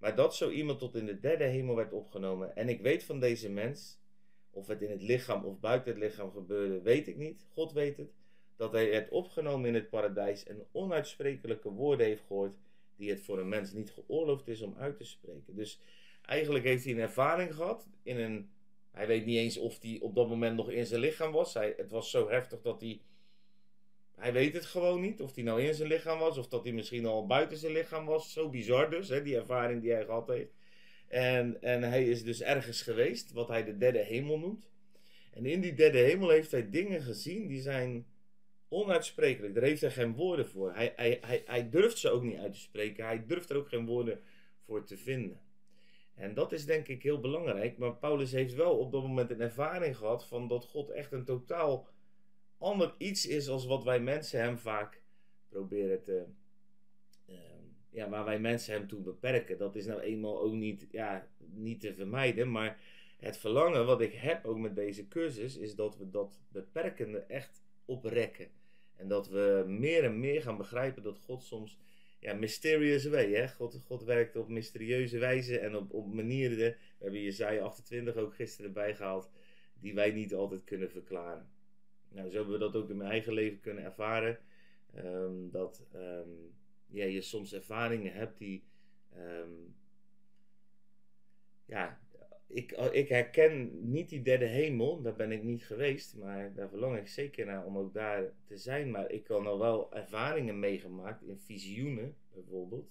Maar 0.00 0.14
dat 0.16 0.36
zo 0.36 0.50
iemand 0.50 0.78
tot 0.78 0.94
in 0.94 1.06
de 1.06 1.20
derde 1.20 1.44
hemel 1.44 1.74
werd 1.74 1.92
opgenomen. 1.92 2.56
En 2.56 2.68
ik 2.68 2.80
weet 2.80 3.04
van 3.04 3.20
deze 3.20 3.50
mens, 3.50 4.00
of 4.50 4.66
het 4.66 4.82
in 4.82 4.90
het 4.90 5.02
lichaam 5.02 5.44
of 5.44 5.60
buiten 5.60 5.90
het 5.90 6.00
lichaam 6.00 6.32
gebeurde, 6.32 6.80
weet 6.80 7.08
ik 7.08 7.16
niet. 7.16 7.46
God 7.48 7.72
weet 7.72 7.96
het. 7.96 8.10
Dat 8.56 8.72
hij 8.72 8.90
werd 8.90 9.10
opgenomen 9.10 9.68
in 9.68 9.74
het 9.74 9.90
paradijs 9.90 10.44
en 10.44 10.66
onuitsprekelijke 10.72 11.70
woorden 11.70 12.06
heeft 12.06 12.22
gehoord, 12.26 12.56
die 12.96 13.10
het 13.10 13.20
voor 13.20 13.38
een 13.38 13.48
mens 13.48 13.72
niet 13.72 13.90
geoorloofd 13.90 14.48
is 14.48 14.62
om 14.62 14.74
uit 14.78 14.96
te 14.96 15.04
spreken. 15.04 15.56
Dus 15.56 15.80
eigenlijk 16.22 16.64
heeft 16.64 16.84
hij 16.84 16.92
een 16.92 17.00
ervaring 17.00 17.54
gehad 17.54 17.88
in 18.02 18.18
een. 18.18 18.50
Hij 18.90 19.06
weet 19.06 19.24
niet 19.24 19.36
eens 19.36 19.58
of 19.58 19.82
hij 19.82 19.98
op 20.00 20.14
dat 20.14 20.28
moment 20.28 20.56
nog 20.56 20.70
in 20.70 20.86
zijn 20.86 21.00
lichaam 21.00 21.32
was. 21.32 21.54
Hij, 21.54 21.74
het 21.76 21.90
was 21.90 22.10
zo 22.10 22.28
heftig 22.28 22.60
dat 22.60 22.80
hij 22.80 23.00
hij 24.20 24.32
weet 24.32 24.54
het 24.54 24.64
gewoon 24.64 25.00
niet. 25.00 25.20
Of 25.20 25.34
hij 25.34 25.44
nou 25.44 25.62
in 25.62 25.74
zijn 25.74 25.88
lichaam 25.88 26.18
was. 26.18 26.38
Of 26.38 26.48
dat 26.48 26.64
hij 26.64 26.72
misschien 26.72 27.06
al 27.06 27.26
buiten 27.26 27.58
zijn 27.58 27.72
lichaam 27.72 28.06
was. 28.06 28.32
Zo 28.32 28.48
bizar 28.48 28.90
dus. 28.90 29.08
Hè, 29.08 29.22
die 29.22 29.36
ervaring 29.36 29.82
die 29.82 29.92
hij 29.92 30.04
gehad 30.04 30.28
heeft. 30.28 30.54
En, 31.08 31.62
en 31.62 31.82
hij 31.82 32.04
is 32.04 32.22
dus 32.22 32.42
ergens 32.42 32.82
geweest. 32.82 33.32
Wat 33.32 33.48
hij 33.48 33.64
de 33.64 33.76
derde 33.76 33.98
hemel 33.98 34.38
noemt. 34.38 34.70
En 35.32 35.46
in 35.46 35.60
die 35.60 35.74
derde 35.74 35.98
hemel 35.98 36.28
heeft 36.28 36.50
hij 36.50 36.70
dingen 36.70 37.02
gezien. 37.02 37.46
Die 37.46 37.60
zijn 37.60 38.06
onuitsprekelijk. 38.68 39.54
Daar 39.54 39.62
heeft 39.62 39.80
hij 39.80 39.90
geen 39.90 40.14
woorden 40.14 40.48
voor. 40.48 40.72
Hij, 40.74 40.92
hij, 40.96 41.18
hij, 41.20 41.42
hij 41.46 41.70
durft 41.70 41.98
ze 41.98 42.10
ook 42.10 42.22
niet 42.22 42.38
uit 42.38 42.52
te 42.52 42.60
spreken. 42.60 43.04
Hij 43.04 43.26
durft 43.26 43.50
er 43.50 43.56
ook 43.56 43.68
geen 43.68 43.86
woorden 43.86 44.20
voor 44.64 44.84
te 44.84 44.96
vinden. 44.96 45.40
En 46.14 46.34
dat 46.34 46.52
is 46.52 46.66
denk 46.66 46.88
ik 46.88 47.02
heel 47.02 47.20
belangrijk. 47.20 47.78
Maar 47.78 47.96
Paulus 47.96 48.32
heeft 48.32 48.54
wel 48.54 48.78
op 48.78 48.92
dat 48.92 49.02
moment 49.02 49.30
een 49.30 49.40
ervaring 49.40 49.96
gehad 49.96 50.26
van 50.26 50.48
dat 50.48 50.64
God 50.64 50.90
echt 50.90 51.12
een 51.12 51.24
totaal 51.24 51.88
ander 52.60 52.94
iets 52.98 53.26
is 53.26 53.48
als 53.48 53.66
wat 53.66 53.84
wij 53.84 54.00
mensen 54.00 54.40
hem 54.40 54.58
vaak 54.58 55.02
proberen 55.48 56.02
te. 56.02 56.24
Uh, 57.26 57.36
ja, 57.90 58.08
waar 58.08 58.24
wij 58.24 58.40
mensen 58.40 58.74
hem 58.74 58.88
toe 58.88 59.00
beperken. 59.00 59.58
Dat 59.58 59.76
is 59.76 59.86
nou 59.86 60.00
eenmaal 60.00 60.40
ook 60.40 60.52
niet, 60.52 60.86
ja, 60.90 61.28
niet 61.38 61.80
te 61.80 61.94
vermijden. 61.94 62.50
Maar 62.50 62.80
het 63.18 63.36
verlangen 63.36 63.86
wat 63.86 64.00
ik 64.00 64.12
heb 64.12 64.44
ook 64.44 64.58
met 64.58 64.76
deze 64.76 65.08
cursus 65.08 65.56
is 65.56 65.74
dat 65.74 65.96
we 65.96 66.10
dat 66.10 66.40
beperkende 66.48 67.18
echt 67.18 67.62
oprekken. 67.84 68.48
En 68.96 69.08
dat 69.08 69.28
we 69.28 69.64
meer 69.66 70.04
en 70.04 70.20
meer 70.20 70.42
gaan 70.42 70.56
begrijpen 70.56 71.02
dat 71.02 71.18
God 71.18 71.42
soms, 71.42 71.78
ja, 72.18 72.34
mysterious 72.34 73.04
way, 73.04 73.32
hè. 73.32 73.48
God, 73.48 73.82
God 73.86 74.04
werkt 74.04 74.36
op 74.36 74.48
mysterieuze 74.48 75.18
wijze 75.18 75.58
en 75.58 75.76
op, 75.76 75.92
op 75.92 76.12
manieren, 76.12 76.56
we 76.56 76.76
hebben 76.98 77.22
Jezaja 77.22 77.62
28 77.62 78.16
ook 78.16 78.34
gisteren 78.34 78.72
bijgehaald, 78.72 79.30
die 79.80 79.94
wij 79.94 80.10
niet 80.10 80.34
altijd 80.34 80.64
kunnen 80.64 80.90
verklaren. 80.90 81.48
Nou, 82.12 82.30
zo 82.30 82.36
hebben 82.36 82.52
we 82.52 82.58
dat 82.58 82.76
ook 82.76 82.90
in 82.90 82.96
mijn 82.96 83.10
eigen 83.10 83.32
leven 83.32 83.60
kunnen 83.60 83.84
ervaren. 83.84 84.38
Um, 84.96 85.50
dat 85.50 85.86
um, 85.94 86.54
ja, 86.86 87.04
je 87.04 87.20
soms 87.20 87.52
ervaringen 87.52 88.12
hebt 88.12 88.38
die. 88.38 88.64
Um, 89.16 89.74
ja, 91.64 92.00
ik, 92.46 92.72
ik 92.72 93.08
herken 93.08 93.70
niet 93.90 94.08
die 94.08 94.22
derde 94.22 94.44
hemel, 94.44 95.02
daar 95.02 95.16
ben 95.16 95.32
ik 95.32 95.42
niet 95.42 95.64
geweest, 95.64 96.16
maar 96.16 96.54
daar 96.54 96.68
verlang 96.68 96.96
ik 96.96 97.08
zeker 97.08 97.46
naar 97.46 97.64
om 97.64 97.78
ook 97.78 97.94
daar 97.94 98.32
te 98.44 98.56
zijn. 98.56 98.90
Maar 98.90 99.10
ik 99.10 99.24
kan 99.24 99.46
al 99.46 99.58
wel 99.58 99.94
ervaringen 99.94 100.58
meegemaakt 100.58 101.22
in 101.22 101.38
visioenen 101.38 102.16
bijvoorbeeld, 102.34 102.90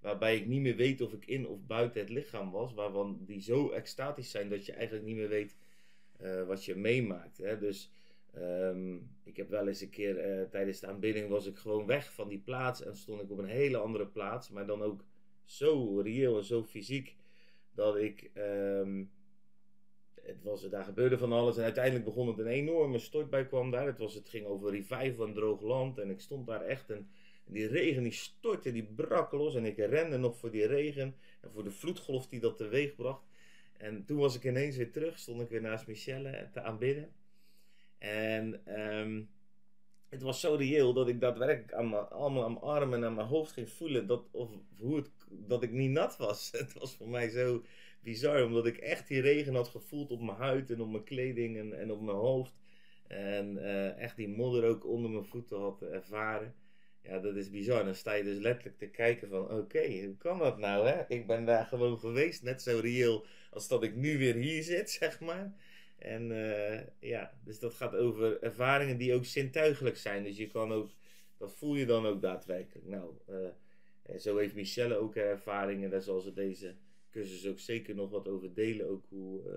waarbij 0.00 0.36
ik 0.36 0.46
niet 0.46 0.60
meer 0.60 0.76
weet 0.76 1.00
of 1.00 1.12
ik 1.12 1.26
in 1.26 1.46
of 1.48 1.66
buiten 1.66 2.00
het 2.00 2.10
lichaam 2.10 2.50
was, 2.50 2.74
waarvan 2.74 3.18
die 3.24 3.40
zo 3.40 3.70
extatisch 3.70 4.30
zijn 4.30 4.48
dat 4.48 4.66
je 4.66 4.72
eigenlijk 4.72 5.06
niet 5.06 5.16
meer 5.16 5.28
weet 5.28 5.56
uh, 6.22 6.46
wat 6.46 6.64
je 6.64 6.74
meemaakt. 6.74 7.38
Hè? 7.38 7.58
Dus 7.58 7.90
Ehm, 8.34 8.94
ik 9.24 9.36
heb 9.36 9.48
wel 9.48 9.68
eens 9.68 9.80
een 9.80 9.90
keer 9.90 10.18
eh, 10.18 10.48
tijdens 10.50 10.80
de 10.80 10.86
aanbidding 10.86 11.28
was 11.28 11.46
ik 11.46 11.56
gewoon 11.56 11.86
weg 11.86 12.12
van 12.12 12.28
die 12.28 12.38
plaats 12.40 12.82
en 12.82 12.96
stond 12.96 13.22
ik 13.22 13.30
op 13.30 13.38
een 13.38 13.44
hele 13.44 13.76
andere 13.76 14.06
plaats, 14.06 14.50
maar 14.50 14.66
dan 14.66 14.82
ook 14.82 15.04
zo 15.44 16.00
reëel 16.00 16.36
en 16.36 16.44
zo 16.44 16.62
fysiek 16.64 17.16
dat 17.74 17.96
ik. 17.96 18.30
ehm, 18.34 19.04
het, 20.22 20.42
was, 20.42 20.68
daar 20.68 20.84
gebeurde 20.84 21.18
van 21.18 21.32
alles 21.32 21.56
en 21.56 21.62
uiteindelijk 21.62 22.04
begon 22.04 22.28
het 22.28 22.38
een 22.38 22.46
enorme 22.46 22.98
stortbui 22.98 23.46
kwam 23.46 23.70
daar. 23.70 23.86
Het, 23.86 23.98
was, 23.98 24.14
het 24.14 24.28
ging 24.28 24.46
over 24.46 24.70
revival 24.70 25.26
en 25.26 25.34
droog 25.34 25.60
land 25.60 25.98
en 25.98 26.10
ik 26.10 26.20
stond 26.20 26.46
daar 26.46 26.62
echt 26.62 26.90
en 26.90 27.10
die 27.44 27.66
regen 27.66 28.02
die 28.02 28.12
stortte, 28.12 28.72
die 28.72 28.84
brak 28.84 29.32
los 29.32 29.54
en 29.54 29.64
ik 29.64 29.76
rende 29.76 30.16
nog 30.18 30.36
voor 30.36 30.50
die 30.50 30.66
regen 30.66 31.14
en 31.40 31.50
voor 31.50 31.64
de 31.64 31.70
vloedgolf 31.70 32.26
die 32.26 32.40
dat 32.40 32.56
teweeg 32.56 32.94
bracht. 32.94 33.28
En 33.76 34.04
toen 34.04 34.18
was 34.18 34.36
ik 34.36 34.44
ineens 34.44 34.76
weer 34.76 34.92
terug, 34.92 35.18
stond 35.18 35.40
ik 35.40 35.48
weer 35.48 35.60
naast 35.60 35.86
Michelle 35.86 36.48
te 36.52 36.60
aanbidden. 36.60 37.12
En 38.00 38.60
ehm, 38.64 39.22
het 40.08 40.22
was 40.22 40.40
zo 40.40 40.54
reëel 40.54 40.92
dat 40.92 41.08
ik 41.08 41.20
daadwerkelijk 41.20 41.72
aan 41.72 42.10
allemaal 42.10 42.44
aan 42.44 42.52
mijn 42.52 42.64
armen 42.64 42.98
en 42.98 43.04
aan 43.04 43.14
mijn 43.14 43.26
hoofd 43.26 43.52
ging 43.52 43.70
voelen 43.70 44.06
dat, 44.06 44.28
of, 44.30 44.50
hoe 44.78 44.96
het, 44.96 45.10
dat 45.28 45.62
ik 45.62 45.72
niet 45.72 45.90
nat 45.90 46.16
was. 46.16 46.50
Het 46.58 46.72
was 46.72 46.96
voor 46.96 47.08
mij 47.08 47.28
zo 47.28 47.64
bizar, 48.00 48.44
omdat 48.44 48.66
ik 48.66 48.76
echt 48.76 49.08
die 49.08 49.20
regen 49.20 49.54
had 49.54 49.68
gevoeld 49.68 50.10
op 50.10 50.20
mijn 50.20 50.36
huid 50.36 50.70
en 50.70 50.80
op 50.80 50.90
mijn 50.90 51.04
kleding 51.04 51.58
en, 51.58 51.78
en 51.78 51.92
op 51.92 52.00
mijn 52.00 52.16
hoofd. 52.16 52.54
En 53.06 53.58
eh, 53.64 53.98
echt 53.98 54.16
die 54.16 54.28
modder 54.28 54.64
ook 54.64 54.86
onder 54.86 55.10
mijn 55.10 55.24
voeten 55.24 55.60
had 55.60 55.82
ervaren. 55.82 56.54
Ja, 57.02 57.18
dat 57.18 57.36
is 57.36 57.50
bizar. 57.50 57.84
Dan 57.84 57.94
sta 57.94 58.12
je 58.12 58.24
dus 58.24 58.38
letterlijk 58.38 58.78
te 58.78 58.88
kijken 58.88 59.28
van, 59.28 59.50
oké, 59.50 60.04
hoe 60.04 60.16
kan 60.18 60.38
dat 60.38 60.58
nou 60.58 60.88
hè? 60.88 61.02
Ik 61.08 61.26
ben 61.26 61.44
daar 61.44 61.66
gewoon 61.66 61.98
geweest, 61.98 62.42
net 62.42 62.62
zo 62.62 62.78
reëel 62.82 63.26
als 63.50 63.68
dat 63.68 63.82
ik 63.82 63.94
nu 63.94 64.18
weer 64.18 64.34
hier 64.34 64.62
zit, 64.62 64.90
zeg 65.00 65.20
maar. 65.20 65.54
En 66.00 66.30
uh, 66.30 66.80
ja, 67.10 67.32
dus 67.44 67.58
dat 67.58 67.74
gaat 67.74 67.94
over 67.94 68.42
ervaringen 68.42 68.96
die 68.96 69.14
ook 69.14 69.24
zintuigelijk 69.24 69.96
zijn. 69.96 70.22
Dus 70.22 70.36
je 70.36 70.46
kan 70.46 70.72
ook, 70.72 70.90
dat 71.36 71.52
voel 71.52 71.74
je 71.74 71.86
dan 71.86 72.06
ook 72.06 72.22
daadwerkelijk. 72.22 72.86
Nou, 72.86 73.14
uh, 73.28 74.18
zo 74.18 74.36
heeft 74.36 74.54
Michelle 74.54 74.96
ook 74.96 75.14
ervaringen, 75.14 75.90
daar 75.90 76.02
zal 76.02 76.20
ze 76.20 76.32
deze 76.32 76.74
cursus 77.10 77.48
ook 77.48 77.58
zeker 77.58 77.94
nog 77.94 78.10
wat 78.10 78.28
over 78.28 78.54
delen. 78.54 78.88
Ook 78.88 79.04
hoe, 79.08 79.42
uh, 79.46 79.52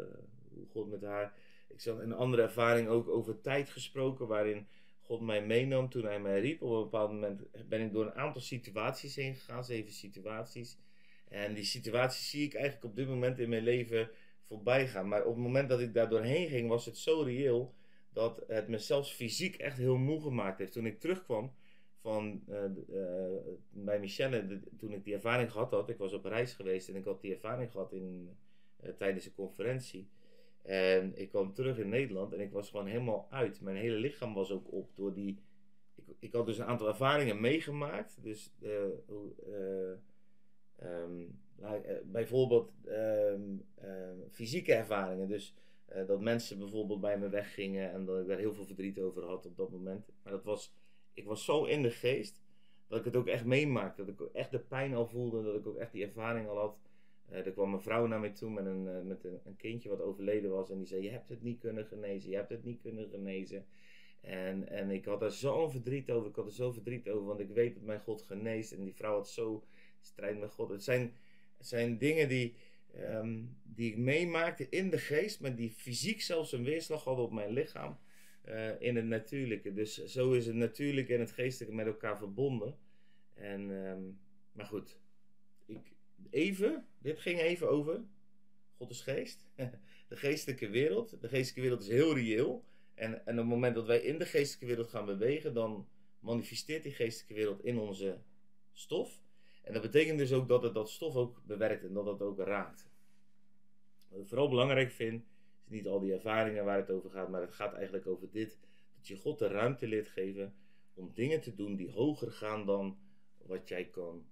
hoe 0.53 0.65
God 0.67 0.89
met 0.89 1.01
haar. 1.01 1.33
Ik 1.67 1.81
zag 1.81 1.99
een 1.99 2.13
andere 2.13 2.41
ervaring 2.41 2.87
ook 2.87 3.07
over 3.07 3.41
tijd 3.41 3.69
gesproken, 3.69 4.27
waarin 4.27 4.67
God 4.99 5.21
mij 5.21 5.45
meenam 5.45 5.89
toen 5.89 6.05
hij 6.05 6.19
mij 6.19 6.39
riep. 6.39 6.61
Op 6.61 6.71
een 6.71 6.83
bepaald 6.83 7.11
moment 7.11 7.41
ben 7.69 7.81
ik 7.81 7.93
door 7.93 8.05
een 8.05 8.13
aantal 8.13 8.41
situaties 8.41 9.15
heen 9.15 9.35
gegaan, 9.35 9.65
zeven 9.65 9.91
situaties. 9.91 10.77
En 11.29 11.53
die 11.53 11.63
situaties 11.63 12.29
zie 12.29 12.45
ik 12.45 12.53
eigenlijk 12.53 12.85
op 12.85 12.95
dit 12.95 13.07
moment 13.07 13.39
in 13.39 13.49
mijn 13.49 13.63
leven 13.63 14.09
voorbij 14.53 14.87
gaan. 14.87 15.07
Maar 15.07 15.25
op 15.25 15.33
het 15.33 15.43
moment 15.43 15.69
dat 15.69 15.79
ik 15.79 15.93
daar 15.93 16.09
doorheen 16.09 16.47
ging, 16.47 16.69
was 16.69 16.85
het 16.85 16.97
zo 16.97 17.21
reëel 17.21 17.73
dat 18.13 18.43
het 18.47 18.67
me 18.67 18.77
zelfs 18.77 19.11
fysiek 19.11 19.55
echt 19.55 19.77
heel 19.77 19.97
moe 19.97 20.21
gemaakt 20.21 20.57
heeft. 20.57 20.71
Toen 20.71 20.85
ik 20.85 20.99
terugkwam 20.99 21.53
van, 22.01 22.43
uh, 22.49 22.63
uh, 22.89 23.37
bij 23.69 23.99
Michelle, 23.99 24.59
toen 24.77 24.93
ik 24.93 25.03
die 25.03 25.13
ervaring 25.13 25.51
gehad 25.51 25.71
had, 25.71 25.89
ik 25.89 25.97
was 25.97 26.13
op 26.13 26.25
reis 26.25 26.53
geweest 26.53 26.89
en 26.89 26.95
ik 26.95 27.05
had 27.05 27.21
die 27.21 27.33
ervaring 27.33 27.71
gehad 27.71 27.93
in, 27.93 28.37
uh, 28.83 28.89
tijdens 28.89 29.25
een 29.25 29.33
conferentie. 29.33 30.09
En 30.61 31.11
ik 31.15 31.29
kwam 31.29 31.53
terug 31.53 31.77
in 31.77 31.89
Nederland 31.89 32.33
en 32.33 32.39
ik 32.39 32.51
was 32.51 32.69
gewoon 32.69 32.87
helemaal 32.87 33.27
uit. 33.29 33.61
Mijn 33.61 33.77
hele 33.77 33.95
lichaam 33.95 34.33
was 34.33 34.51
ook 34.51 34.71
op 34.71 34.95
door 34.95 35.13
die. 35.13 35.39
Ik, 35.95 36.05
ik 36.19 36.33
had 36.33 36.45
dus 36.45 36.57
een 36.57 36.65
aantal 36.65 36.87
ervaringen 36.87 37.41
meegemaakt. 37.41 38.23
Dus 38.23 38.53
um, 40.85 41.39
bijvoorbeeld 42.05 42.71
um, 42.87 43.65
fysieke 44.29 44.73
ervaringen. 44.73 45.27
Dus 45.27 45.55
uh, 45.95 46.07
dat 46.07 46.21
mensen 46.21 46.57
bijvoorbeeld 46.57 47.01
bij 47.01 47.17
me 47.17 47.29
weggingen 47.29 47.91
en 47.91 48.05
dat 48.05 48.19
ik 48.19 48.27
daar 48.27 48.37
heel 48.37 48.53
veel 48.53 48.65
verdriet 48.65 48.99
over 48.99 49.23
had 49.23 49.45
op 49.45 49.57
dat 49.57 49.71
moment. 49.71 50.13
Maar 50.23 50.33
dat 50.33 50.43
was, 50.43 50.73
ik 51.13 51.25
was 51.25 51.45
zo 51.45 51.63
in 51.63 51.81
de 51.81 51.91
geest 51.91 52.43
dat 52.87 52.99
ik 52.99 53.05
het 53.05 53.15
ook 53.15 53.27
echt 53.27 53.45
meemaakte. 53.45 54.05
Dat 54.05 54.19
ik 54.19 54.33
echt 54.33 54.51
de 54.51 54.59
pijn 54.59 54.93
al 54.93 55.07
voelde, 55.07 55.43
dat 55.43 55.55
ik 55.55 55.67
ook 55.67 55.77
echt 55.77 55.91
die 55.91 56.05
ervaring 56.05 56.47
al 56.47 56.57
had. 56.57 56.77
Uh, 57.31 57.45
er 57.45 57.51
kwam 57.51 57.73
een 57.73 57.81
vrouw 57.81 58.05
naar 58.05 58.19
mij 58.19 58.29
toe 58.29 58.51
met, 58.51 58.65
een, 58.65 59.07
met 59.07 59.23
een, 59.23 59.39
een, 59.43 59.55
kindje 59.55 59.89
wat 59.89 60.01
overleden 60.01 60.51
was. 60.51 60.69
En 60.69 60.77
die 60.77 60.87
zei: 60.87 61.03
Je 61.03 61.09
hebt 61.09 61.29
het 61.29 61.41
niet 61.41 61.59
kunnen 61.59 61.85
genezen, 61.85 62.29
je 62.29 62.35
hebt 62.35 62.49
het 62.49 62.63
niet 62.63 62.81
kunnen 62.81 63.09
genezen. 63.09 63.65
En, 64.21 64.69
en 64.69 64.89
ik 64.91 65.05
had 65.05 65.21
er 65.21 65.31
zo'n 65.31 65.71
verdriet 65.71 66.11
over. 66.11 66.29
Ik 66.29 66.35
had 66.35 66.45
er 66.45 66.51
zo 66.51 66.71
verdriet 66.71 67.09
over, 67.09 67.25
want 67.25 67.39
ik 67.39 67.49
weet 67.49 67.73
dat 67.73 67.83
mijn 67.83 68.01
God 68.01 68.21
geneest. 68.21 68.71
En 68.71 68.83
die 68.83 68.95
vrouw 68.95 69.15
had 69.15 69.29
zo 69.29 69.63
strijd 70.05 70.39
met 70.39 70.51
God. 70.51 70.69
Het 70.69 70.83
zijn, 70.83 71.13
zijn 71.59 71.97
dingen 71.97 72.27
die, 72.27 72.55
um, 72.95 73.57
die 73.63 73.91
ik 73.91 73.97
meemaakte 73.97 74.69
in 74.69 74.89
de 74.89 74.97
geest, 74.97 75.39
maar 75.39 75.55
die 75.55 75.71
fysiek 75.71 76.21
zelfs 76.21 76.51
een 76.51 76.63
weerslag 76.63 77.03
hadden 77.03 77.25
op 77.25 77.31
mijn 77.31 77.51
lichaam. 77.51 77.97
Uh, 78.47 78.81
in 78.81 78.95
het 78.95 79.05
natuurlijke. 79.05 79.73
Dus 79.73 80.03
zo 80.05 80.31
is 80.31 80.45
het 80.45 80.55
natuurlijke 80.55 81.13
en 81.13 81.19
het 81.19 81.31
geestelijke 81.31 81.75
met 81.75 81.85
elkaar 81.85 82.17
verbonden. 82.17 82.77
En, 83.33 83.69
um, 83.69 84.19
maar 84.51 84.65
goed, 84.65 84.99
ik, 85.65 85.93
even, 86.29 86.87
dit 86.99 87.19
ging 87.19 87.39
even 87.39 87.69
over 87.69 88.03
God 88.77 88.89
is 88.89 89.01
geest. 89.01 89.45
De 90.07 90.15
geestelijke 90.15 90.69
wereld. 90.69 91.21
De 91.21 91.27
geestelijke 91.27 91.61
wereld 91.61 91.81
is 91.81 91.87
heel 91.87 92.15
reëel. 92.15 92.65
En, 92.93 93.25
en 93.25 93.33
op 93.33 93.37
het 93.37 93.45
moment 93.45 93.75
dat 93.75 93.85
wij 93.85 93.99
in 93.99 94.17
de 94.17 94.25
geestelijke 94.25 94.65
wereld 94.65 94.89
gaan 94.89 95.05
bewegen, 95.05 95.53
dan 95.53 95.87
manifesteert 96.19 96.83
die 96.83 96.91
geestelijke 96.91 97.33
wereld 97.33 97.63
in 97.63 97.77
onze 97.77 98.21
stof. 98.71 99.21
En 99.63 99.73
dat 99.73 99.81
betekent 99.81 100.17
dus 100.17 100.33
ook 100.33 100.47
dat 100.47 100.63
het 100.63 100.73
dat 100.73 100.89
stof 100.89 101.15
ook 101.15 101.41
bewerkt 101.45 101.83
en 101.83 101.93
dat 101.93 102.05
het 102.05 102.21
ook 102.21 102.39
raakt. 102.39 102.89
Wat 104.09 104.21
ik 104.21 104.27
vooral 104.27 104.49
belangrijk 104.49 104.91
vind, 104.91 105.23
is 105.63 105.69
niet 105.69 105.87
al 105.87 105.99
die 105.99 106.13
ervaringen 106.13 106.65
waar 106.65 106.77
het 106.77 106.89
over 106.89 107.09
gaat, 107.09 107.29
maar 107.29 107.41
het 107.41 107.53
gaat 107.53 107.73
eigenlijk 107.73 108.07
over 108.07 108.31
dit: 108.31 108.59
dat 108.95 109.07
je 109.07 109.17
God 109.17 109.39
de 109.39 109.47
ruimte 109.47 109.87
leert 109.87 110.07
geven 110.07 110.55
om 110.93 111.11
dingen 111.13 111.41
te 111.41 111.55
doen 111.55 111.75
die 111.75 111.91
hoger 111.91 112.31
gaan 112.31 112.65
dan 112.65 112.97
wat 113.37 113.67
jij 113.67 113.85
kan 113.85 114.25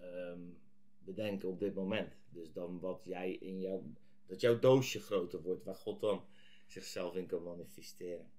um, 0.00 0.58
bedenken 0.98 1.48
op 1.48 1.58
dit 1.58 1.74
moment. 1.74 2.18
Dus 2.28 2.52
dan 2.52 2.80
wat 2.80 3.02
jij 3.04 3.32
in 3.32 3.60
jouw, 3.60 3.82
dat 4.26 4.40
jouw 4.40 4.58
doosje 4.58 5.00
groter 5.00 5.42
wordt, 5.42 5.64
waar 5.64 5.74
God 5.74 6.00
dan 6.00 6.24
zichzelf 6.66 7.14
in 7.14 7.26
kan 7.26 7.42
manifesteren. 7.42 8.30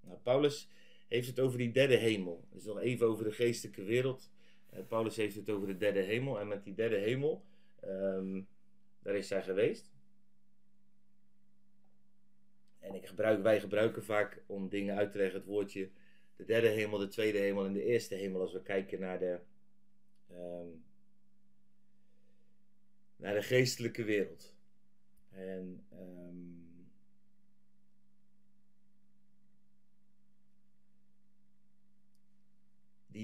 Nou, 0.00 0.18
Paulus 0.18 0.68
heeft 1.08 1.26
het 1.26 1.40
over 1.40 1.58
die 1.58 1.72
derde 1.72 1.96
hemel. 1.96 2.44
Dus 2.50 2.64
nog 2.64 2.78
even 2.78 3.06
over 3.06 3.24
de 3.24 3.32
geestelijke 3.32 3.82
wereld. 3.82 4.31
Uh, 4.72 4.86
Paulus 4.88 5.16
heeft 5.16 5.36
het 5.36 5.50
over 5.50 5.66
de 5.66 5.76
derde 5.76 6.00
hemel. 6.00 6.40
En 6.40 6.48
met 6.48 6.64
die 6.64 6.74
derde 6.74 6.96
hemel, 6.96 7.44
um, 7.84 8.48
daar 9.02 9.14
is 9.14 9.30
hij 9.30 9.42
geweest. 9.42 9.92
En 12.78 12.94
ik 12.94 13.06
gebruik, 13.06 13.42
wij 13.42 13.60
gebruiken 13.60 14.04
vaak 14.04 14.42
om 14.46 14.68
dingen 14.68 14.96
uit 14.96 15.12
te 15.12 15.18
leggen 15.18 15.38
het 15.38 15.48
woordje 15.48 15.90
de 16.36 16.44
derde 16.44 16.68
hemel, 16.68 16.98
de 16.98 17.08
tweede 17.08 17.38
hemel 17.38 17.64
en 17.64 17.72
de 17.72 17.84
eerste 17.84 18.14
hemel. 18.14 18.40
Als 18.40 18.52
we 18.52 18.62
kijken 18.62 19.00
naar 19.00 19.18
de, 19.18 19.40
um, 20.30 20.84
naar 23.16 23.34
de 23.34 23.42
geestelijke 23.42 24.04
wereld. 24.04 24.54
En 25.30 25.86
um, 25.92 26.61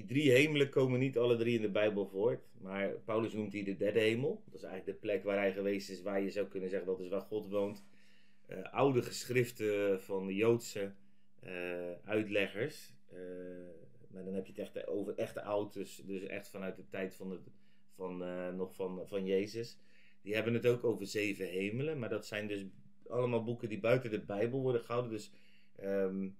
drie 0.09 0.31
hemelen 0.31 0.69
komen 0.69 0.99
niet 0.99 1.17
alle 1.17 1.37
drie 1.37 1.55
in 1.55 1.61
de 1.61 1.69
Bijbel 1.69 2.07
voort. 2.07 2.49
Maar 2.61 2.89
Paulus 2.89 3.33
noemt 3.33 3.51
die 3.51 3.63
de 3.63 3.75
derde 3.75 3.99
hemel. 3.99 4.41
Dat 4.45 4.55
is 4.55 4.63
eigenlijk 4.63 4.97
de 4.97 5.07
plek 5.07 5.23
waar 5.23 5.37
hij 5.37 5.53
geweest 5.53 5.89
is, 5.89 6.01
waar 6.01 6.21
je 6.21 6.29
zou 6.29 6.47
kunnen 6.47 6.69
zeggen 6.69 6.87
dat 6.87 6.99
is 6.99 7.09
waar 7.09 7.21
God 7.21 7.49
woont. 7.49 7.85
Uh, 8.47 8.73
oude 8.73 9.01
geschriften 9.01 10.01
van 10.01 10.27
de 10.27 10.35
Joodse 10.35 10.93
uh, 11.43 11.91
uitleggers. 12.03 12.93
Uh, 13.13 13.19
maar 14.11 14.23
dan 14.23 14.33
heb 14.33 14.45
je 14.45 14.51
het 14.51 14.61
echt 14.61 14.87
over 14.87 15.15
echte 15.15 15.41
oud, 15.41 15.73
dus, 15.73 16.03
echt 16.27 16.49
vanuit 16.49 16.75
de 16.75 16.87
tijd 16.89 17.15
van, 17.15 17.31
het, 17.31 17.41
van, 17.95 18.17
nog 18.55 18.75
van, 18.75 19.07
van 19.07 19.25
Jezus. 19.25 19.77
Die 20.21 20.33
hebben 20.33 20.53
het 20.53 20.67
ook 20.67 20.83
over 20.83 21.07
zeven 21.07 21.47
hemelen. 21.47 21.99
Maar 21.99 22.09
dat 22.09 22.25
zijn 22.25 22.47
dus 22.47 22.65
allemaal 23.07 23.43
boeken 23.43 23.69
die 23.69 23.79
buiten 23.79 24.11
de 24.11 24.21
Bijbel 24.21 24.61
worden 24.61 24.81
gehouden. 24.81 25.11
Dus 25.11 25.31
um, 25.83 26.37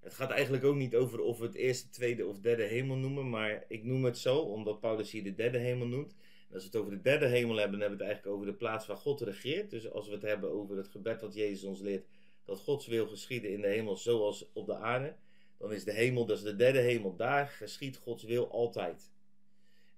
het 0.00 0.14
gaat 0.14 0.30
eigenlijk 0.30 0.64
ook 0.64 0.76
niet 0.76 0.94
over 0.94 1.20
of 1.20 1.38
we 1.38 1.44
het 1.44 1.54
eerste, 1.54 1.88
tweede 1.88 2.26
of 2.26 2.40
derde 2.40 2.62
hemel 2.62 2.96
noemen, 2.96 3.30
maar 3.30 3.64
ik 3.68 3.84
noem 3.84 4.04
het 4.04 4.18
zo 4.18 4.38
omdat 4.38 4.80
Paulus 4.80 5.10
hier 5.10 5.24
de 5.24 5.34
derde 5.34 5.58
hemel 5.58 5.86
noemt. 5.86 6.14
En 6.48 6.54
als 6.54 6.62
we 6.62 6.68
het 6.68 6.80
over 6.80 6.92
de 6.92 7.00
derde 7.00 7.26
hemel 7.26 7.56
hebben, 7.56 7.78
dan 7.78 7.80
hebben 7.80 7.98
we 7.98 8.04
het 8.04 8.12
eigenlijk 8.12 8.36
over 8.36 8.52
de 8.52 8.58
plaats 8.58 8.86
waar 8.86 8.96
God 8.96 9.20
regeert. 9.20 9.70
Dus 9.70 9.90
als 9.90 10.06
we 10.06 10.12
het 10.12 10.22
hebben 10.22 10.50
over 10.50 10.76
het 10.76 10.88
gebed 10.88 11.20
wat 11.20 11.34
Jezus 11.34 11.64
ons 11.64 11.80
leert, 11.80 12.06
dat 12.44 12.60
Gods 12.60 12.86
wil 12.86 13.06
geschieden 13.06 13.50
in 13.50 13.60
de 13.60 13.68
hemel 13.68 13.96
zoals 13.96 14.50
op 14.52 14.66
de 14.66 14.76
aarde, 14.76 15.14
dan 15.58 15.72
is 15.72 15.84
de 15.84 15.92
hemel, 15.92 16.26
dat 16.26 16.36
is 16.36 16.42
de 16.42 16.56
derde 16.56 16.78
hemel, 16.78 17.16
daar 17.16 17.46
geschiet 17.46 17.96
Gods 17.96 18.22
wil 18.24 18.50
altijd. 18.50 19.10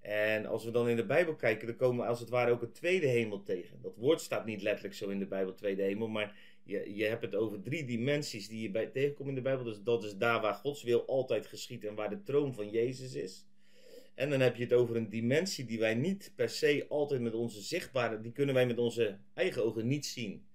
En 0.00 0.46
als 0.46 0.64
we 0.64 0.70
dan 0.70 0.88
in 0.88 0.96
de 0.96 1.06
Bijbel 1.06 1.34
kijken, 1.34 1.66
dan 1.66 1.76
komen 1.76 2.04
we 2.04 2.10
als 2.10 2.20
het 2.20 2.28
ware 2.28 2.50
ook 2.50 2.62
een 2.62 2.72
tweede 2.72 3.06
hemel 3.06 3.42
tegen. 3.42 3.82
Dat 3.82 3.96
woord 3.96 4.20
staat 4.20 4.44
niet 4.44 4.62
letterlijk 4.62 4.94
zo 4.94 5.08
in 5.08 5.18
de 5.18 5.26
Bijbel, 5.26 5.54
tweede 5.54 5.82
hemel, 5.82 6.08
maar 6.08 6.36
je, 6.64 6.94
je 6.94 7.04
hebt 7.04 7.22
het 7.22 7.34
over 7.34 7.62
drie 7.62 7.84
dimensies 7.84 8.48
die 8.48 8.62
je 8.62 8.70
bij, 8.70 8.86
tegenkomt 8.86 9.28
in 9.28 9.34
de 9.34 9.40
Bijbel. 9.40 9.64
Dus 9.64 9.82
dat 9.82 10.04
is 10.04 10.16
daar 10.16 10.40
waar 10.40 10.54
Gods 10.54 10.82
wil 10.82 11.06
altijd 11.06 11.46
geschiet 11.46 11.84
en 11.84 11.94
waar 11.94 12.10
de 12.10 12.22
troon 12.22 12.54
van 12.54 12.70
Jezus 12.70 13.14
is. 13.14 13.46
En 14.14 14.30
dan 14.30 14.40
heb 14.40 14.56
je 14.56 14.62
het 14.62 14.72
over 14.72 14.96
een 14.96 15.08
dimensie 15.08 15.64
die 15.64 15.78
wij 15.78 15.94
niet 15.94 16.32
per 16.36 16.48
se 16.48 16.86
altijd 16.88 17.20
met 17.20 17.34
onze 17.34 17.60
zichtbare, 17.60 18.20
die 18.20 18.32
kunnen 18.32 18.54
wij 18.54 18.66
met 18.66 18.78
onze 18.78 19.18
eigen 19.34 19.64
ogen 19.64 19.86
niet 19.86 20.06
zien. 20.06 20.46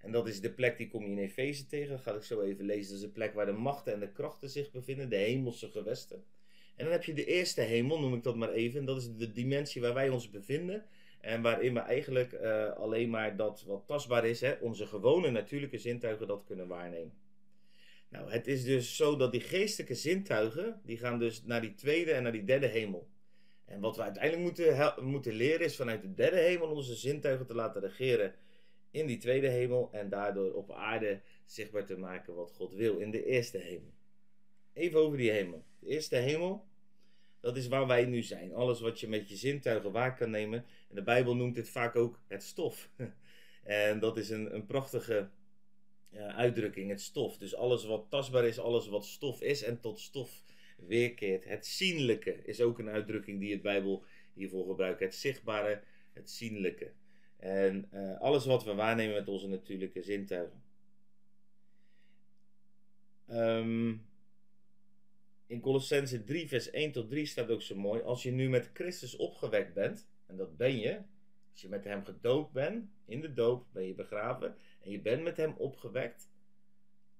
En 0.00 0.12
dat 0.12 0.28
is 0.28 0.40
de 0.40 0.52
plek 0.52 0.78
die 0.78 0.88
kom 0.88 1.04
je 1.04 1.10
in 1.10 1.18
Efeze 1.18 1.66
tegen. 1.66 1.90
Dat 1.90 2.00
ga 2.00 2.14
ik 2.14 2.22
zo 2.22 2.40
even 2.40 2.64
lezen. 2.64 2.86
Dat 2.86 2.94
is 2.94 3.00
de 3.00 3.12
plek 3.12 3.34
waar 3.34 3.46
de 3.46 3.52
machten 3.52 3.92
en 3.92 4.00
de 4.00 4.12
krachten 4.12 4.50
zich 4.50 4.70
bevinden, 4.70 5.08
de 5.08 5.16
hemelse 5.16 5.70
gewesten. 5.70 6.24
En 6.76 6.84
dan 6.84 6.92
heb 6.92 7.04
je 7.04 7.12
de 7.12 7.24
eerste 7.24 7.60
hemel, 7.60 8.00
noem 8.00 8.14
ik 8.14 8.22
dat 8.22 8.36
maar 8.36 8.52
even. 8.52 8.80
En 8.80 8.86
dat 8.86 8.96
is 8.96 9.16
de 9.16 9.32
dimensie 9.32 9.80
waar 9.80 9.94
wij 9.94 10.08
ons 10.08 10.30
bevinden. 10.30 10.84
En 11.20 11.42
waarin 11.42 11.74
we 11.74 11.80
eigenlijk 11.80 12.32
uh, 12.32 12.72
alleen 12.72 13.10
maar 13.10 13.36
dat 13.36 13.64
wat 13.66 13.86
tastbaar 13.86 14.26
is, 14.26 14.40
hè, 14.40 14.52
onze 14.60 14.86
gewone 14.86 15.30
natuurlijke 15.30 15.78
zintuigen, 15.78 16.26
dat 16.26 16.44
kunnen 16.44 16.68
waarnemen. 16.68 17.12
Nou, 18.08 18.30
het 18.30 18.46
is 18.46 18.64
dus 18.64 18.96
zo 18.96 19.16
dat 19.16 19.32
die 19.32 19.40
geestelijke 19.40 19.94
zintuigen, 19.94 20.80
die 20.84 20.98
gaan 20.98 21.18
dus 21.18 21.44
naar 21.44 21.60
die 21.60 21.74
tweede 21.74 22.12
en 22.12 22.22
naar 22.22 22.32
die 22.32 22.44
derde 22.44 22.66
hemel. 22.66 23.08
En 23.64 23.80
wat 23.80 23.96
we 23.96 24.02
uiteindelijk 24.02 24.42
moeten, 24.42 24.94
moeten 25.04 25.32
leren 25.32 25.64
is 25.64 25.76
vanuit 25.76 26.02
de 26.02 26.14
derde 26.14 26.38
hemel 26.38 26.68
onze 26.68 26.94
zintuigen 26.94 27.46
te 27.46 27.54
laten 27.54 27.80
regeren 27.80 28.34
in 28.90 29.06
die 29.06 29.18
tweede 29.18 29.48
hemel 29.48 29.88
en 29.92 30.08
daardoor 30.08 30.52
op 30.52 30.72
aarde 30.72 31.20
zichtbaar 31.44 31.86
te 31.86 31.96
maken 31.96 32.34
wat 32.34 32.52
God 32.52 32.74
wil 32.74 32.98
in 32.98 33.10
de 33.10 33.24
eerste 33.24 33.58
hemel. 33.58 33.92
Even 34.72 35.00
over 35.00 35.18
die 35.18 35.30
hemel. 35.30 35.64
De 35.78 35.86
eerste 35.86 36.16
hemel, 36.16 36.66
dat 37.40 37.56
is 37.56 37.68
waar 37.68 37.86
wij 37.86 38.04
nu 38.04 38.22
zijn. 38.22 38.54
Alles 38.54 38.80
wat 38.80 39.00
je 39.00 39.08
met 39.08 39.28
je 39.28 39.36
zintuigen 39.36 39.92
waar 39.92 40.16
kan 40.16 40.30
nemen. 40.30 40.64
En 40.88 40.94
de 40.94 41.02
Bijbel 41.02 41.36
noemt 41.36 41.54
dit 41.54 41.68
vaak 41.68 41.96
ook 41.96 42.20
het 42.26 42.42
stof. 42.42 42.90
en 43.64 43.98
dat 44.00 44.16
is 44.16 44.30
een, 44.30 44.54
een 44.54 44.66
prachtige 44.66 45.28
uh, 46.10 46.36
uitdrukking, 46.36 46.90
het 46.90 47.00
stof. 47.00 47.38
Dus 47.38 47.54
alles 47.54 47.84
wat 47.84 48.06
tastbaar 48.08 48.44
is, 48.44 48.58
alles 48.58 48.88
wat 48.88 49.04
stof 49.04 49.42
is 49.42 49.62
en 49.62 49.80
tot 49.80 50.00
stof 50.00 50.42
weerkeert. 50.76 51.44
Het 51.44 51.66
zienlijke 51.66 52.44
is 52.44 52.60
ook 52.60 52.78
een 52.78 52.88
uitdrukking 52.88 53.40
die 53.40 53.52
het 53.52 53.62
Bijbel 53.62 54.04
hiervoor 54.32 54.66
gebruikt. 54.66 55.00
Het 55.00 55.14
zichtbare, 55.14 55.82
het 56.12 56.30
zienlijke. 56.30 56.92
En 57.36 57.88
uh, 57.92 58.20
alles 58.20 58.46
wat 58.46 58.64
we 58.64 58.74
waarnemen 58.74 59.14
met 59.14 59.28
onze 59.28 59.48
natuurlijke 59.48 60.02
zintuigen. 60.02 60.62
Um, 63.28 64.09
in 65.50 65.60
Colossense 65.60 66.24
3, 66.24 66.48
vers 66.48 66.70
1 66.70 66.92
tot 66.92 67.08
3 67.08 67.26
staat 67.26 67.50
ook 67.50 67.62
zo 67.62 67.76
mooi. 67.76 68.02
Als 68.02 68.22
je 68.22 68.30
nu 68.30 68.48
met 68.48 68.70
Christus 68.72 69.16
opgewekt 69.16 69.74
bent, 69.74 70.08
en 70.26 70.36
dat 70.36 70.56
ben 70.56 70.78
je, 70.78 71.02
als 71.52 71.60
je 71.60 71.68
met 71.68 71.84
hem 71.84 72.04
gedoopt 72.04 72.52
bent, 72.52 72.90
in 73.04 73.20
de 73.20 73.32
doop 73.32 73.66
ben 73.72 73.86
je 73.86 73.94
begraven, 73.94 74.56
en 74.80 74.90
je 74.90 75.00
bent 75.00 75.22
met 75.22 75.36
hem 75.36 75.54
opgewekt. 75.56 76.30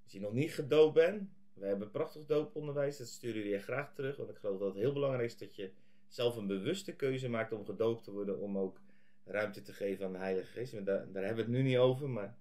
Als 0.02 0.12
je 0.12 0.20
nog 0.20 0.32
niet 0.32 0.54
gedoopt 0.54 0.94
bent, 0.94 1.30
we 1.52 1.66
hebben 1.66 1.90
prachtig 1.90 2.26
dooponderwijs, 2.26 2.96
dat 2.96 3.06
sturen 3.06 3.46
je 3.46 3.58
graag 3.58 3.94
terug, 3.94 4.16
want 4.16 4.30
ik 4.30 4.36
geloof 4.36 4.58
dat 4.58 4.68
het 4.68 4.82
heel 4.82 4.92
belangrijk 4.92 5.24
is 5.24 5.38
dat 5.38 5.56
je 5.56 5.70
zelf 6.08 6.36
een 6.36 6.46
bewuste 6.46 6.96
keuze 6.96 7.28
maakt 7.28 7.52
om 7.52 7.64
gedoopt 7.64 8.04
te 8.04 8.10
worden, 8.10 8.38
om 8.38 8.58
ook 8.58 8.80
ruimte 9.24 9.62
te 9.62 9.72
geven 9.72 10.06
aan 10.06 10.12
de 10.12 10.18
Heilige 10.18 10.52
Geest. 10.52 10.72
Daar, 10.72 10.84
daar 11.12 11.24
hebben 11.24 11.46
we 11.46 11.52
het 11.52 11.60
nu 11.60 11.68
niet 11.68 11.78
over, 11.78 12.08
maar 12.08 12.36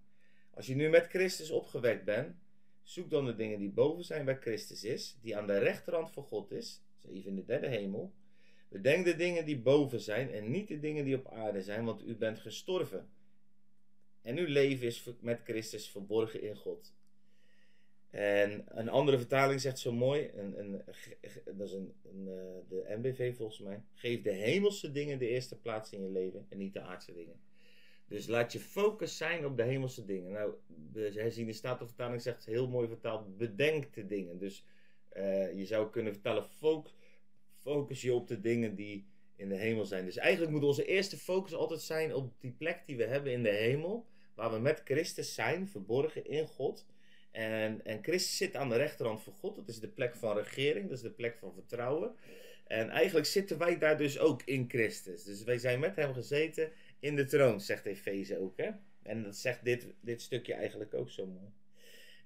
als 0.54 0.68
je 0.68 0.76
nu 0.76 0.90
met 0.90 1.08
Christus 1.08 1.52
opgewekt 1.52 2.06
bent, 2.06 2.36
Zoek 2.90 3.10
dan 3.10 3.26
de 3.26 3.36
dingen 3.36 3.60
die 3.60 3.70
boven 3.70 4.04
zijn 4.04 4.26
waar 4.26 4.42
Christus 4.42 4.84
is, 4.84 5.18
die 5.22 5.38
aan 5.38 5.48
de 5.48 5.58
rechterhand 5.58 6.12
van 6.12 6.24
God 6.24 6.52
is, 6.52 6.82
dus 7.02 7.12
even 7.12 7.30
in 7.30 7.36
de 7.36 7.46
derde 7.46 7.68
hemel. 7.68 8.14
Bedenk 8.70 9.06
de 9.06 9.16
dingen 9.16 9.46
die 9.46 9.60
boven 9.60 10.00
zijn 10.00 10.32
en 10.32 10.52
niet 10.52 10.68
de 10.68 10.80
dingen 10.80 11.06
die 11.06 11.16
op 11.16 11.28
aarde 11.32 11.62
zijn, 11.62 11.86
want 11.86 12.04
u 12.08 12.16
bent 12.16 12.40
gestorven. 12.40 13.10
En 14.22 14.38
uw 14.38 14.48
leven 14.48 14.88
is 14.88 15.10
met 15.20 15.42
Christus 15.44 15.90
verborgen 15.90 16.42
in 16.42 16.56
God. 16.56 16.94
En 18.10 18.66
een 18.68 18.90
andere 18.90 19.18
vertaling 19.18 19.62
zegt 19.62 19.80
zo 19.80 19.92
mooi, 19.92 20.32
een, 20.36 20.60
een, 20.60 20.82
dat 21.58 21.68
is 21.68 21.74
een, 21.74 21.94
een, 22.04 22.28
eh, 22.28 22.70
de 22.70 22.96
NBV 22.98 23.36
volgens 23.36 23.60
mij. 23.60 23.84
Geef 23.94 24.22
de 24.22 24.32
hemelse 24.32 24.92
dingen 24.92 25.20
de 25.20 25.28
eerste 25.28 25.60
plaats 25.60 25.92
in 25.92 26.02
je 26.02 26.10
leven 26.10 26.46
en 26.50 26.58
niet 26.58 26.74
de 26.74 26.82
aardse 26.82 27.14
dingen. 27.14 27.40
Dus 28.10 28.28
laat 28.28 28.52
je 28.54 28.60
focus 28.60 29.18
zijn 29.18 29.46
op 29.46 29.58
de 29.58 29.64
hemelse 29.64 30.06
dingen. 30.06 30.32
Nou, 30.32 30.54
de 30.68 31.12
herziende 31.14 31.54
statenvertaling 31.54 32.22
zegt 32.22 32.46
heel 32.46 32.68
mooi 32.68 32.88
vertaald: 32.88 33.38
bedenk 33.38 33.94
de 33.94 34.06
dingen. 34.06 34.38
Dus 34.38 34.66
uh, 35.18 35.58
je 35.58 35.66
zou 35.66 35.90
kunnen 35.90 36.14
vertellen: 36.14 36.44
focus, 36.44 36.94
focus 37.62 38.02
je 38.02 38.14
op 38.14 38.28
de 38.28 38.40
dingen 38.40 38.76
die 38.76 39.08
in 39.36 39.50
de 39.50 39.56
hemel 39.56 39.86
zijn. 39.86 40.06
Dus 40.06 40.18
eigenlijk 40.18 40.52
moet 40.52 40.64
onze 40.64 40.86
eerste 40.86 41.18
focus 41.18 41.54
altijd 41.54 41.82
zijn 41.82 42.14
op 42.14 42.34
die 42.40 42.52
plek 42.52 42.84
die 42.86 42.98
we 42.98 43.06
hebben 43.06 43.32
in 43.32 43.44
de 43.44 43.50
hemel, 43.50 44.06
waar 44.36 44.52
we 44.52 44.60
met 44.60 44.82
Christus 44.86 45.34
zijn, 45.34 45.68
verborgen 45.68 46.26
in 46.26 46.48
God. 46.48 46.86
En, 47.32 47.86
en 47.86 48.04
Christus 48.04 48.38
zit 48.38 48.56
aan 48.56 48.70
de 48.70 48.76
rechterhand 48.76 49.22
van 49.22 49.34
God. 49.34 49.56
Dat 49.56 49.68
is 49.68 49.80
de 49.80 49.88
plek 49.88 50.16
van 50.16 50.38
regering, 50.38 50.88
dat 50.88 50.98
is 50.98 51.04
de 51.04 51.12
plek 51.12 51.38
van 51.38 51.54
vertrouwen. 51.54 52.16
En 52.68 52.90
eigenlijk 52.90 53.26
zitten 53.26 53.58
wij 53.58 53.78
daar 53.78 53.98
dus 53.98 54.20
ook 54.20 54.42
in 54.44 54.66
Christus. 54.68 55.24
Dus 55.24 55.44
wij 55.44 55.58
zijn 55.58 55.80
met 55.80 55.96
hem 55.96 56.14
gezeten 56.14 56.72
in 57.00 57.16
de 57.16 57.26
troon, 57.26 57.62
zegt 57.62 57.86
Efeze 57.86 58.40
ook. 58.40 58.58
Hè? 58.58 58.70
En 59.04 59.24
dat 59.24 59.36
zegt 59.36 59.64
dit, 59.64 59.88
dit 60.02 60.22
stukje 60.22 60.54
eigenlijk 60.54 60.94
ook 60.94 61.10
zo 61.10 61.26
mooi. 61.26 61.52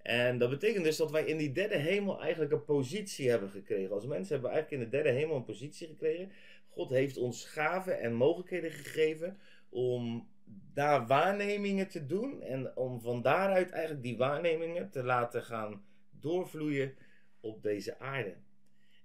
En 0.02 0.38
dat 0.38 0.50
betekent 0.50 0.84
dus 0.84 0.98
dat 0.98 1.12
wij 1.12 1.26
in 1.26 1.38
die 1.38 1.52
derde 1.52 1.78
hemel 1.78 2.22
eigenlijk 2.22 2.52
een 2.52 2.66
positie 2.66 3.30
hebben 3.30 3.50
gekregen. 3.50 3.94
Als 3.94 4.06
mensen 4.06 4.34
hebben 4.34 4.50
we 4.50 4.56
eigenlijk 4.56 4.84
in 4.84 4.90
de 4.90 4.98
derde 4.98 5.20
hemel 5.20 5.36
een 5.36 5.44
positie 5.44 5.88
gekregen. 5.88 6.32
God 6.68 6.90
heeft 6.90 7.18
ons 7.18 7.46
gaven 7.46 8.00
en 8.00 8.14
mogelijkheden 8.14 8.72
gegeven 8.72 9.38
om 9.70 10.28
daar 10.74 11.08
waarnemingen 11.08 11.88
te 11.88 12.06
doen. 12.06 12.42
En 12.42 12.76
om 12.76 13.02
van 13.02 13.22
daaruit 13.22 13.72
eigenlijk 13.72 14.04
die 14.04 14.18
waarnemingen 14.18 14.90
te 14.90 15.04
laten 15.04 15.44
gaan 15.44 15.86
doorvloeien 16.20 16.96
op 17.40 17.64
deze 17.64 18.00
aarde 18.00 18.36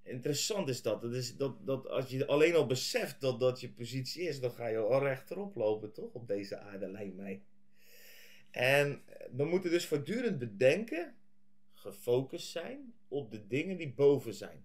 interessant 0.03 0.69
is 0.69 0.83
dat. 0.83 1.03
Dat, 1.03 1.15
is 1.15 1.37
dat, 1.37 1.67
dat 1.67 1.89
als 1.89 2.11
je 2.11 2.27
alleen 2.27 2.55
al 2.55 2.67
beseft 2.67 3.21
dat 3.21 3.41
dat 3.41 3.61
je 3.61 3.73
positie 3.73 4.23
is, 4.23 4.41
dan 4.41 4.51
ga 4.51 4.67
je 4.67 4.79
al 4.79 5.03
rechterop 5.03 5.57
lopen, 5.57 5.93
toch? 5.93 6.13
Op 6.13 6.29
deze 6.29 6.59
aarde, 6.59 6.91
lijkt 6.91 7.17
mij. 7.17 7.43
En 8.51 9.03
we 9.31 9.45
moeten 9.45 9.71
dus 9.71 9.87
voortdurend 9.87 10.39
bedenken, 10.39 11.15
gefocust 11.73 12.49
zijn 12.51 12.95
op 13.09 13.31
de 13.31 13.47
dingen 13.47 13.77
die 13.77 13.93
boven 13.93 14.35
zijn. 14.35 14.65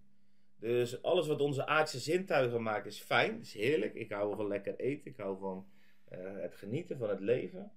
Dus 0.59 1.01
alles 1.01 1.27
wat 1.27 1.41
onze 1.41 1.65
aardse 1.65 1.99
zintuigen 1.99 2.63
maken 2.63 2.89
is 2.89 2.99
fijn, 2.99 3.39
is 3.39 3.53
heerlijk. 3.53 3.93
Ik 3.93 4.11
hou 4.11 4.35
van 4.35 4.47
lekker 4.47 4.75
eten, 4.75 5.11
ik 5.11 5.17
hou 5.17 5.39
van 5.39 5.67
uh, 6.11 6.41
het 6.41 6.55
genieten 6.55 6.97
van 6.97 7.09
het 7.09 7.19
leven. 7.19 7.71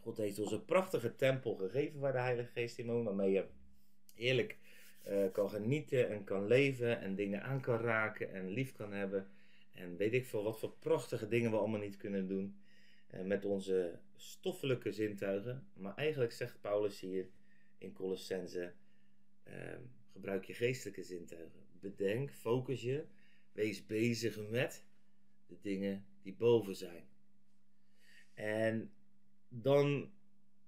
God 0.00 0.16
heeft 0.16 0.38
ons 0.38 0.52
een 0.52 0.64
prachtige 0.64 1.14
tempel 1.14 1.54
gegeven 1.54 2.00
waar 2.00 2.12
de 2.12 2.18
Heilige 2.18 2.50
Geest 2.50 2.78
in 2.78 2.86
woont, 2.86 3.04
waarmee 3.04 3.30
je 3.30 3.46
heerlijk 4.12 4.58
uh, 5.08 5.32
kan 5.32 5.50
genieten 5.50 6.08
en 6.08 6.24
kan 6.24 6.46
leven 6.46 7.00
en 7.00 7.14
dingen 7.14 7.42
aan 7.42 7.60
kan 7.60 7.78
raken 7.78 8.32
en 8.32 8.48
lief 8.48 8.72
kan 8.72 8.92
hebben. 8.92 9.28
En 9.72 9.96
weet 9.96 10.12
ik 10.12 10.26
veel 10.26 10.42
wat 10.42 10.58
voor 10.58 10.74
prachtige 10.78 11.28
dingen 11.28 11.50
we 11.50 11.56
allemaal 11.56 11.80
niet 11.80 11.96
kunnen 11.96 12.28
doen 12.28 12.56
uh, 13.14 13.20
met 13.20 13.44
onze 13.44 13.98
stoffelijke 14.16 14.92
zintuigen. 14.92 15.66
Maar 15.74 15.94
eigenlijk 15.94 16.32
zegt 16.32 16.60
Paulus 16.60 17.00
hier 17.00 17.28
in 17.78 17.92
Colossense, 17.92 18.72
uh, 19.48 19.54
gebruik 20.12 20.44
je 20.44 20.54
geestelijke 20.54 21.02
zintuigen. 21.02 21.60
Bedenk, 21.80 22.30
focus 22.30 22.82
je, 22.82 23.04
wees 23.52 23.86
bezig 23.86 24.48
met 24.48 24.84
de 25.46 25.56
dingen 25.60 26.04
die 26.22 26.34
boven 26.34 26.76
zijn. 26.76 27.04
En 28.34 28.92
dan 29.48 30.10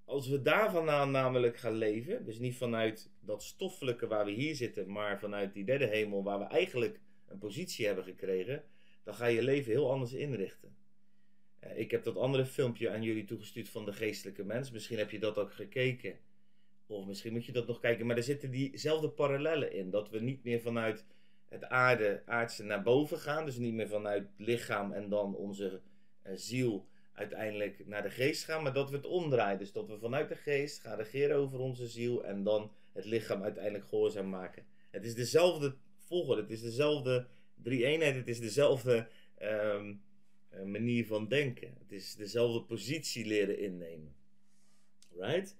als 0.05 0.29
we 0.29 0.43
daarvan 0.43 1.11
namelijk 1.11 1.57
gaan 1.57 1.75
leven, 1.75 2.25
dus 2.25 2.39
niet 2.39 2.57
vanuit 2.57 3.11
dat 3.21 3.43
stoffelijke 3.43 4.07
waar 4.07 4.25
we 4.25 4.31
hier 4.31 4.55
zitten, 4.55 4.91
maar 4.91 5.19
vanuit 5.19 5.55
die 5.55 5.65
derde 5.65 5.87
hemel 5.87 6.23
waar 6.23 6.39
we 6.39 6.45
eigenlijk 6.45 7.01
een 7.27 7.39
positie 7.39 7.87
hebben 7.87 8.05
gekregen, 8.05 8.65
dan 9.03 9.15
ga 9.15 9.27
je 9.27 9.43
leven 9.43 9.73
heel 9.73 9.91
anders 9.91 10.13
inrichten. 10.13 10.77
Eh, 11.59 11.79
ik 11.79 11.91
heb 11.91 12.05
dat 12.05 12.17
andere 12.17 12.47
filmpje 12.47 12.91
aan 12.91 13.03
jullie 13.03 13.25
toegestuurd 13.25 13.69
van 13.69 13.85
de 13.85 13.93
geestelijke 13.93 14.45
mens. 14.45 14.71
Misschien 14.71 14.99
heb 14.99 15.11
je 15.11 15.19
dat 15.19 15.39
ook 15.39 15.53
gekeken. 15.53 16.19
Of 16.87 17.07
misschien 17.07 17.33
moet 17.33 17.45
je 17.45 17.53
dat 17.53 17.67
nog 17.67 17.81
kijken. 17.81 18.07
Maar 18.07 18.17
er 18.17 18.23
zitten 18.23 18.51
diezelfde 18.51 19.11
parallellen 19.11 19.73
in. 19.73 19.91
Dat 19.91 20.11
we 20.11 20.21
niet 20.21 20.45
meer 20.45 20.61
vanuit 20.61 21.05
het 21.49 21.65
aarde, 21.65 22.23
aardse 22.27 22.65
naar 22.65 22.83
boven 22.83 23.19
gaan. 23.19 23.45
Dus 23.45 23.57
niet 23.57 23.75
meer 23.75 23.89
vanuit 23.89 24.29
lichaam 24.37 24.93
en 24.93 25.09
dan 25.09 25.35
onze 25.35 25.81
uh, 26.27 26.33
ziel 26.35 26.87
uiteindelijk 27.15 27.87
naar 27.87 28.03
de 28.03 28.11
geest 28.11 28.45
gaan, 28.45 28.63
maar 28.63 28.73
dat 28.73 28.91
we 28.91 28.97
het 28.97 29.07
omdraaien. 29.07 29.59
Dus 29.59 29.73
dat 29.73 29.89
we 29.89 29.99
vanuit 29.99 30.29
de 30.29 30.37
geest 30.37 30.81
gaan 30.81 30.99
regeren 30.99 31.37
over 31.37 31.59
onze 31.59 31.87
ziel 31.87 32.25
en 32.25 32.43
dan 32.43 32.73
het 32.93 33.05
lichaam 33.05 33.43
uiteindelijk 33.43 33.87
gehoorzaam 33.87 34.29
maken. 34.29 34.65
Het 34.91 35.05
is 35.05 35.15
dezelfde 35.15 35.77
volgorde, 35.99 36.43
het 36.43 36.51
is 36.51 36.61
dezelfde 36.61 37.27
drie-eenheid, 37.63 38.15
het 38.15 38.29
is 38.29 38.41
dezelfde 38.41 39.09
um, 39.43 40.03
manier 40.65 41.07
van 41.07 41.29
denken. 41.29 41.75
Het 41.79 41.93
is 41.93 42.15
dezelfde 42.15 42.63
positie 42.63 43.27
leren 43.27 43.59
innemen. 43.59 44.15
Right? 45.19 45.57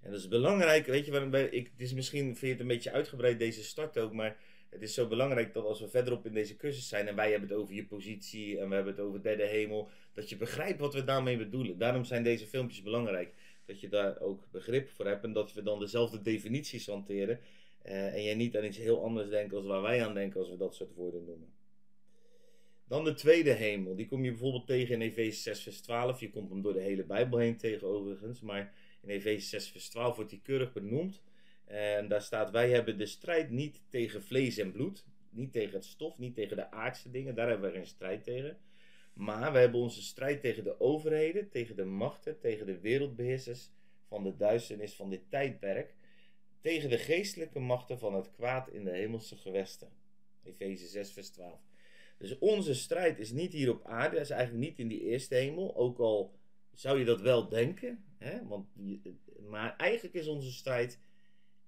En 0.00 0.10
dat 0.10 0.20
is 0.20 0.28
belangrijk, 0.28 0.86
weet 0.86 1.04
je 1.04 1.10
waarom 1.10 1.34
ik, 1.34 1.66
het 1.66 1.80
is 1.80 1.92
misschien, 1.92 2.24
vind 2.24 2.40
je 2.40 2.46
het 2.46 2.60
een 2.60 2.66
beetje 2.66 2.92
uitgebreid 2.92 3.38
deze 3.38 3.64
start 3.64 3.98
ook, 3.98 4.12
maar 4.12 4.36
het 4.74 4.82
is 4.82 4.94
zo 4.94 5.06
belangrijk 5.06 5.54
dat 5.54 5.64
als 5.64 5.80
we 5.80 5.88
verderop 5.88 6.26
in 6.26 6.32
deze 6.32 6.56
cursus 6.56 6.88
zijn 6.88 7.08
en 7.08 7.16
wij 7.16 7.30
hebben 7.30 7.48
het 7.48 7.58
over 7.58 7.74
je 7.74 7.86
positie 7.86 8.58
en 8.58 8.68
we 8.68 8.74
hebben 8.74 8.92
het 8.92 9.02
over 9.02 9.22
derde 9.22 9.46
hemel, 9.46 9.88
dat 10.12 10.28
je 10.28 10.36
begrijpt 10.36 10.80
wat 10.80 10.94
we 10.94 11.04
daarmee 11.04 11.36
bedoelen. 11.36 11.78
Daarom 11.78 12.04
zijn 12.04 12.22
deze 12.22 12.46
filmpjes 12.46 12.82
belangrijk. 12.82 13.34
Dat 13.66 13.80
je 13.80 13.88
daar 13.88 14.20
ook 14.20 14.46
begrip 14.50 14.88
voor 14.88 15.06
hebt 15.06 15.24
en 15.24 15.32
dat 15.32 15.52
we 15.52 15.62
dan 15.62 15.78
dezelfde 15.78 16.22
definities 16.22 16.86
hanteren. 16.86 17.40
Uh, 17.86 18.14
en 18.14 18.22
jij 18.22 18.34
niet 18.34 18.56
aan 18.56 18.64
iets 18.64 18.78
heel 18.78 19.04
anders 19.04 19.28
denkt 19.28 19.54
als 19.54 19.66
waar 19.66 19.82
wij 19.82 20.04
aan 20.04 20.14
denken 20.14 20.40
als 20.40 20.50
we 20.50 20.56
dat 20.56 20.74
soort 20.74 20.94
woorden 20.94 21.24
noemen. 21.24 21.52
Dan 22.88 23.04
de 23.04 23.14
tweede 23.14 23.50
hemel. 23.50 23.96
Die 23.96 24.06
kom 24.06 24.24
je 24.24 24.30
bijvoorbeeld 24.30 24.66
tegen 24.66 24.94
in 24.94 25.00
Efeze 25.00 25.40
6, 25.40 25.62
vers 25.62 25.80
12. 25.80 26.20
Je 26.20 26.30
komt 26.30 26.50
hem 26.50 26.62
door 26.62 26.72
de 26.72 26.80
hele 26.80 27.04
Bijbel 27.04 27.38
heen 27.38 27.56
tegen, 27.56 27.86
overigens. 27.86 28.40
Maar 28.40 28.74
in 29.02 29.08
Efeze 29.08 29.48
6, 29.48 29.68
vers 29.68 29.88
12 29.88 30.16
wordt 30.16 30.30
hij 30.30 30.40
keurig 30.42 30.72
benoemd. 30.72 31.22
En 31.64 32.08
daar 32.08 32.22
staat: 32.22 32.50
Wij 32.50 32.70
hebben 32.70 32.98
de 32.98 33.06
strijd 33.06 33.50
niet 33.50 33.82
tegen 33.88 34.22
vlees 34.22 34.58
en 34.58 34.72
bloed. 34.72 35.04
Niet 35.30 35.52
tegen 35.52 35.74
het 35.74 35.84
stof, 35.84 36.18
niet 36.18 36.34
tegen 36.34 36.56
de 36.56 36.70
aardse 36.70 37.10
dingen. 37.10 37.34
Daar 37.34 37.48
hebben 37.48 37.70
we 37.70 37.76
geen 37.76 37.86
strijd 37.86 38.24
tegen. 38.24 38.58
Maar 39.12 39.52
we 39.52 39.58
hebben 39.58 39.80
onze 39.80 40.02
strijd 40.02 40.40
tegen 40.40 40.64
de 40.64 40.80
overheden, 40.80 41.50
tegen 41.50 41.76
de 41.76 41.84
machten, 41.84 42.40
tegen 42.40 42.66
de 42.66 42.80
wereldbeheersers 42.80 43.70
van 44.08 44.22
de 44.22 44.36
duisternis 44.36 44.94
van 44.94 45.10
dit 45.10 45.30
tijdperk. 45.30 45.94
Tegen 46.60 46.90
de 46.90 46.98
geestelijke 46.98 47.58
machten 47.58 47.98
van 47.98 48.14
het 48.14 48.30
kwaad 48.30 48.68
in 48.68 48.84
de 48.84 48.90
hemelse 48.90 49.36
gewesten. 49.36 49.88
Efeze 50.42 50.86
6, 50.86 51.12
vers 51.12 51.30
12. 51.30 51.60
Dus 52.18 52.38
onze 52.38 52.74
strijd 52.74 53.18
is 53.18 53.30
niet 53.30 53.52
hier 53.52 53.70
op 53.70 53.84
aarde, 53.86 54.18
is 54.18 54.30
eigenlijk 54.30 54.64
niet 54.64 54.78
in 54.78 54.88
die 54.88 55.00
eerste 55.00 55.34
hemel. 55.34 55.76
Ook 55.76 55.98
al 55.98 56.34
zou 56.72 56.98
je 56.98 57.04
dat 57.04 57.20
wel 57.20 57.48
denken. 57.48 58.04
Hè? 58.18 58.46
Want, 58.46 58.66
maar 59.48 59.76
eigenlijk 59.76 60.14
is 60.14 60.26
onze 60.26 60.52
strijd 60.52 60.98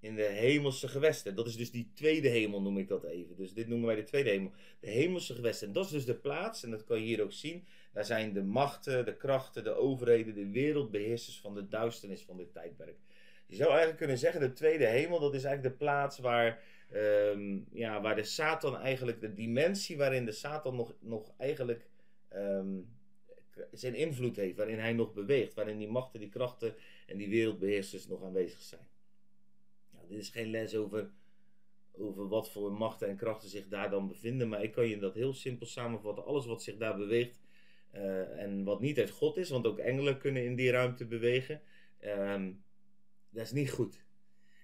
in 0.07 0.15
de 0.15 0.23
hemelse 0.23 0.89
gewesten. 0.89 1.35
Dat 1.35 1.47
is 1.47 1.57
dus 1.57 1.71
die 1.71 1.91
tweede 1.95 2.29
hemel, 2.29 2.63
noem 2.63 2.79
ik 2.79 2.89
dat 2.89 3.05
even. 3.05 3.37
Dus 3.37 3.53
dit 3.55 3.69
noemen 3.69 3.87
wij 3.87 3.97
de 3.97 4.03
tweede 4.03 4.31
hemel. 4.31 4.53
De 4.81 4.91
hemelse 4.91 5.35
gewesten. 5.35 5.67
En 5.67 5.73
dat 5.73 5.85
is 5.85 5.91
dus 5.91 6.05
de 6.05 6.15
plaats, 6.15 6.63
en 6.63 6.71
dat 6.71 6.85
kan 6.85 6.99
je 6.99 7.05
hier 7.05 7.23
ook 7.23 7.33
zien. 7.33 7.67
Daar 7.93 8.05
zijn 8.05 8.33
de 8.33 8.43
machten, 8.43 9.05
de 9.05 9.17
krachten, 9.17 9.65
de 9.65 9.75
overheden, 9.75 10.35
de 10.35 10.51
wereldbeheersers 10.51 11.41
van 11.41 11.55
de 11.55 11.69
duisternis 11.69 12.23
van 12.23 12.37
dit 12.37 12.53
tijdperk. 12.53 12.97
Je 13.47 13.57
zou 13.57 13.69
eigenlijk 13.69 13.99
kunnen 13.99 14.19
zeggen, 14.19 14.41
de 14.41 14.53
tweede 14.53 14.87
hemel, 14.87 15.21
dat 15.21 15.35
is 15.35 15.45
eigenlijk 15.45 15.79
de 15.79 15.85
plaats 15.85 16.19
waar, 16.19 16.63
um, 16.93 17.67
ja, 17.73 18.01
waar 18.01 18.17
de 18.17 18.25
Satan 18.25 18.77
eigenlijk, 18.77 19.21
de 19.21 19.35
dimensie 19.35 19.97
waarin 19.97 20.25
de 20.25 20.33
Satan 20.33 20.77
nog, 20.77 20.95
nog 21.01 21.33
eigenlijk 21.39 21.89
um, 22.35 22.95
zijn 23.73 23.95
invloed 23.95 24.37
heeft, 24.37 24.57
waarin 24.57 24.79
hij 24.79 24.93
nog 24.93 25.13
beweegt, 25.13 25.55
waarin 25.55 25.79
die 25.79 25.89
machten, 25.89 26.21
die 26.21 26.29
krachten 26.29 26.75
en 27.07 27.17
die 27.17 27.29
wereldbeheersers 27.29 28.07
nog 28.07 28.23
aanwezig 28.23 28.61
zijn. 28.61 28.89
Dit 30.09 30.19
is 30.19 30.29
geen 30.29 30.51
les 30.51 30.75
over, 30.75 31.11
over 31.93 32.29
wat 32.29 32.51
voor 32.51 32.73
machten 32.73 33.09
en 33.09 33.17
krachten 33.17 33.49
zich 33.49 33.69
daar 33.69 33.91
dan 33.91 34.09
bevinden, 34.09 34.49
maar 34.49 34.63
ik 34.63 34.73
kan 34.73 34.89
je 34.89 34.99
dat 34.99 35.15
heel 35.15 35.35
simpel 35.35 35.67
samenvatten. 35.67 36.25
Alles 36.25 36.47
wat 36.47 36.63
zich 36.63 36.77
daar 36.77 36.97
beweegt 36.97 37.41
uh, 37.95 38.43
en 38.43 38.65
wat 38.65 38.81
niet 38.81 38.99
uit 38.99 39.11
God 39.11 39.37
is, 39.37 39.51
want 39.51 39.67
ook 39.67 39.79
engelen 39.79 40.19
kunnen 40.19 40.45
in 40.45 40.55
die 40.55 40.71
ruimte 40.71 41.07
bewegen, 41.07 41.61
um, 42.05 42.63
dat 43.31 43.45
is 43.45 43.53
niet 43.53 43.71
goed. 43.71 44.05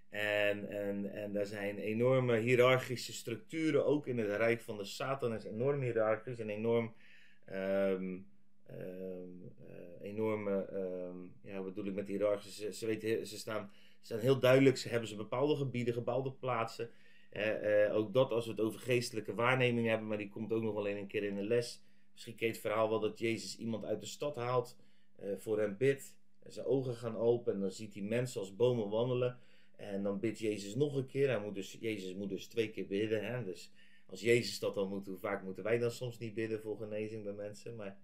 En, 0.09 0.69
en, 0.69 1.13
en 1.13 1.33
daar 1.33 1.47
zijn 1.47 1.79
enorme 1.79 2.37
hiërarchische 2.37 3.13
structuren, 3.13 3.87
ook 3.87 4.07
in 4.07 4.19
het 4.19 4.29
rijk 4.29 4.61
van 4.61 4.77
de 4.77 4.85
Satan 4.85 5.35
is 5.35 5.45
enorm 5.45 5.81
hiërarchisch 5.81 6.39
en 6.39 6.49
enorm 6.49 6.95
um, 7.53 8.27
enorme, 10.01 10.67
ja, 11.43 11.57
wat 11.57 11.65
bedoel 11.65 11.87
ik 11.87 11.95
met 11.95 12.09
hiërarchisch? 12.09 12.57
Ze, 12.57 12.73
ze, 12.73 12.87
weten, 12.87 13.27
ze, 13.27 13.39
staan, 13.39 13.71
staan 14.03 14.19
heel 14.19 14.39
duidelijk, 14.39 14.77
ze 14.77 14.89
hebben 14.89 15.09
ze 15.09 15.17
bepaalde 15.17 15.57
gebieden, 15.57 15.95
bepaalde 15.95 16.33
plaatsen. 16.33 16.91
Uh, 17.33 17.87
uh, 17.87 17.95
ook 17.97 18.13
dat 18.13 18.31
als 18.31 18.45
we 18.45 18.51
het 18.51 18.61
over 18.61 18.81
geestelijke 18.81 19.35
waarneming 19.35 19.87
hebben, 19.87 20.09
maar 20.09 20.19
die 20.19 20.31
komt 20.31 20.53
ook 20.53 20.63
nog 20.63 20.77
alleen 20.77 20.97
een 20.97 21.07
keer 21.07 21.23
in 21.23 21.35
de 21.35 21.45
les. 21.45 21.83
Misschien 22.13 22.35
ken 22.35 22.47
je 22.47 22.53
het 22.53 22.61
verhaal 22.63 22.89
wel 22.89 23.01
dat 23.01 23.19
Jezus 23.19 23.57
iemand 23.57 23.85
uit 23.85 24.01
de 24.01 24.07
stad 24.07 24.37
haalt, 24.37 24.77
voor 25.37 25.59
hem 25.59 25.77
bidt. 25.77 26.15
Zijn 26.47 26.67
ogen 26.67 26.95
gaan 26.95 27.17
open 27.17 27.55
en 27.55 27.61
dan 27.61 27.71
ziet 27.71 27.95
hij 27.95 28.03
mensen 28.03 28.41
als 28.41 28.57
bomen 28.57 28.89
wandelen. 28.89 29.39
En 29.77 30.03
dan 30.03 30.21
bidt 30.21 30.39
Jezus 30.39 30.75
nog 30.75 30.97
een 30.97 31.07
keer. 31.07 31.29
Hij 31.29 31.41
moet 31.41 31.55
dus, 31.55 31.77
Jezus 31.81 32.15
moet 32.15 32.29
dus 32.29 32.47
twee 32.47 32.71
keer 32.71 32.87
bidden. 32.87 33.25
Hè? 33.25 33.45
Dus 33.45 33.73
als 34.07 34.21
Jezus 34.21 34.59
dat 34.59 34.75
dan 34.75 34.89
moet, 34.89 35.07
hoe 35.07 35.17
vaak 35.17 35.43
moeten 35.43 35.65
wij 35.65 35.79
dan 35.79 35.91
soms 35.91 36.19
niet 36.19 36.35
bidden 36.35 36.61
voor 36.61 36.77
genezing 36.77 37.25
bij 37.25 37.33
mensen? 37.33 37.77
Maar 37.77 37.99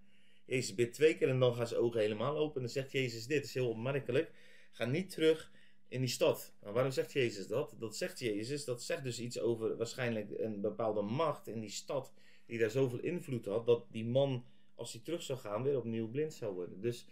Jezus 0.44 0.74
bidt 0.74 0.94
twee 0.94 1.16
keer 1.16 1.28
en 1.28 1.38
dan 1.38 1.54
gaan 1.54 1.66
zijn 1.66 1.80
ogen 1.80 2.00
helemaal 2.00 2.36
open. 2.36 2.54
En 2.54 2.60
dan 2.60 2.70
zegt 2.70 2.92
Jezus 2.92 3.26
dit, 3.26 3.44
is 3.44 3.54
heel 3.54 3.68
opmerkelijk. 3.68 4.32
Ga 4.70 4.84
niet 4.84 5.10
terug 5.10 5.50
in 5.88 6.00
die 6.00 6.10
stad. 6.10 6.52
Maar 6.62 6.72
waarom 6.72 6.92
zegt 6.92 7.12
Jezus 7.12 7.46
dat? 7.46 7.74
Dat 7.78 7.96
zegt 7.96 8.18
Jezus, 8.18 8.64
dat 8.64 8.82
zegt 8.82 9.02
dus 9.02 9.20
iets 9.20 9.40
over 9.40 9.76
waarschijnlijk 9.76 10.30
een 10.38 10.60
bepaalde 10.60 11.02
macht 11.02 11.48
in 11.48 11.60
die 11.60 11.70
stad. 11.70 12.12
Die 12.46 12.58
daar 12.58 12.70
zoveel 12.70 12.98
invloed 12.98 13.44
had, 13.44 13.66
dat 13.66 13.86
die 13.90 14.04
man, 14.04 14.44
als 14.74 14.92
hij 14.92 15.02
terug 15.04 15.22
zou 15.22 15.38
gaan, 15.38 15.62
weer 15.62 15.76
opnieuw 15.76 16.08
blind 16.08 16.34
zou 16.34 16.54
worden. 16.54 16.80
Dus 16.80 17.08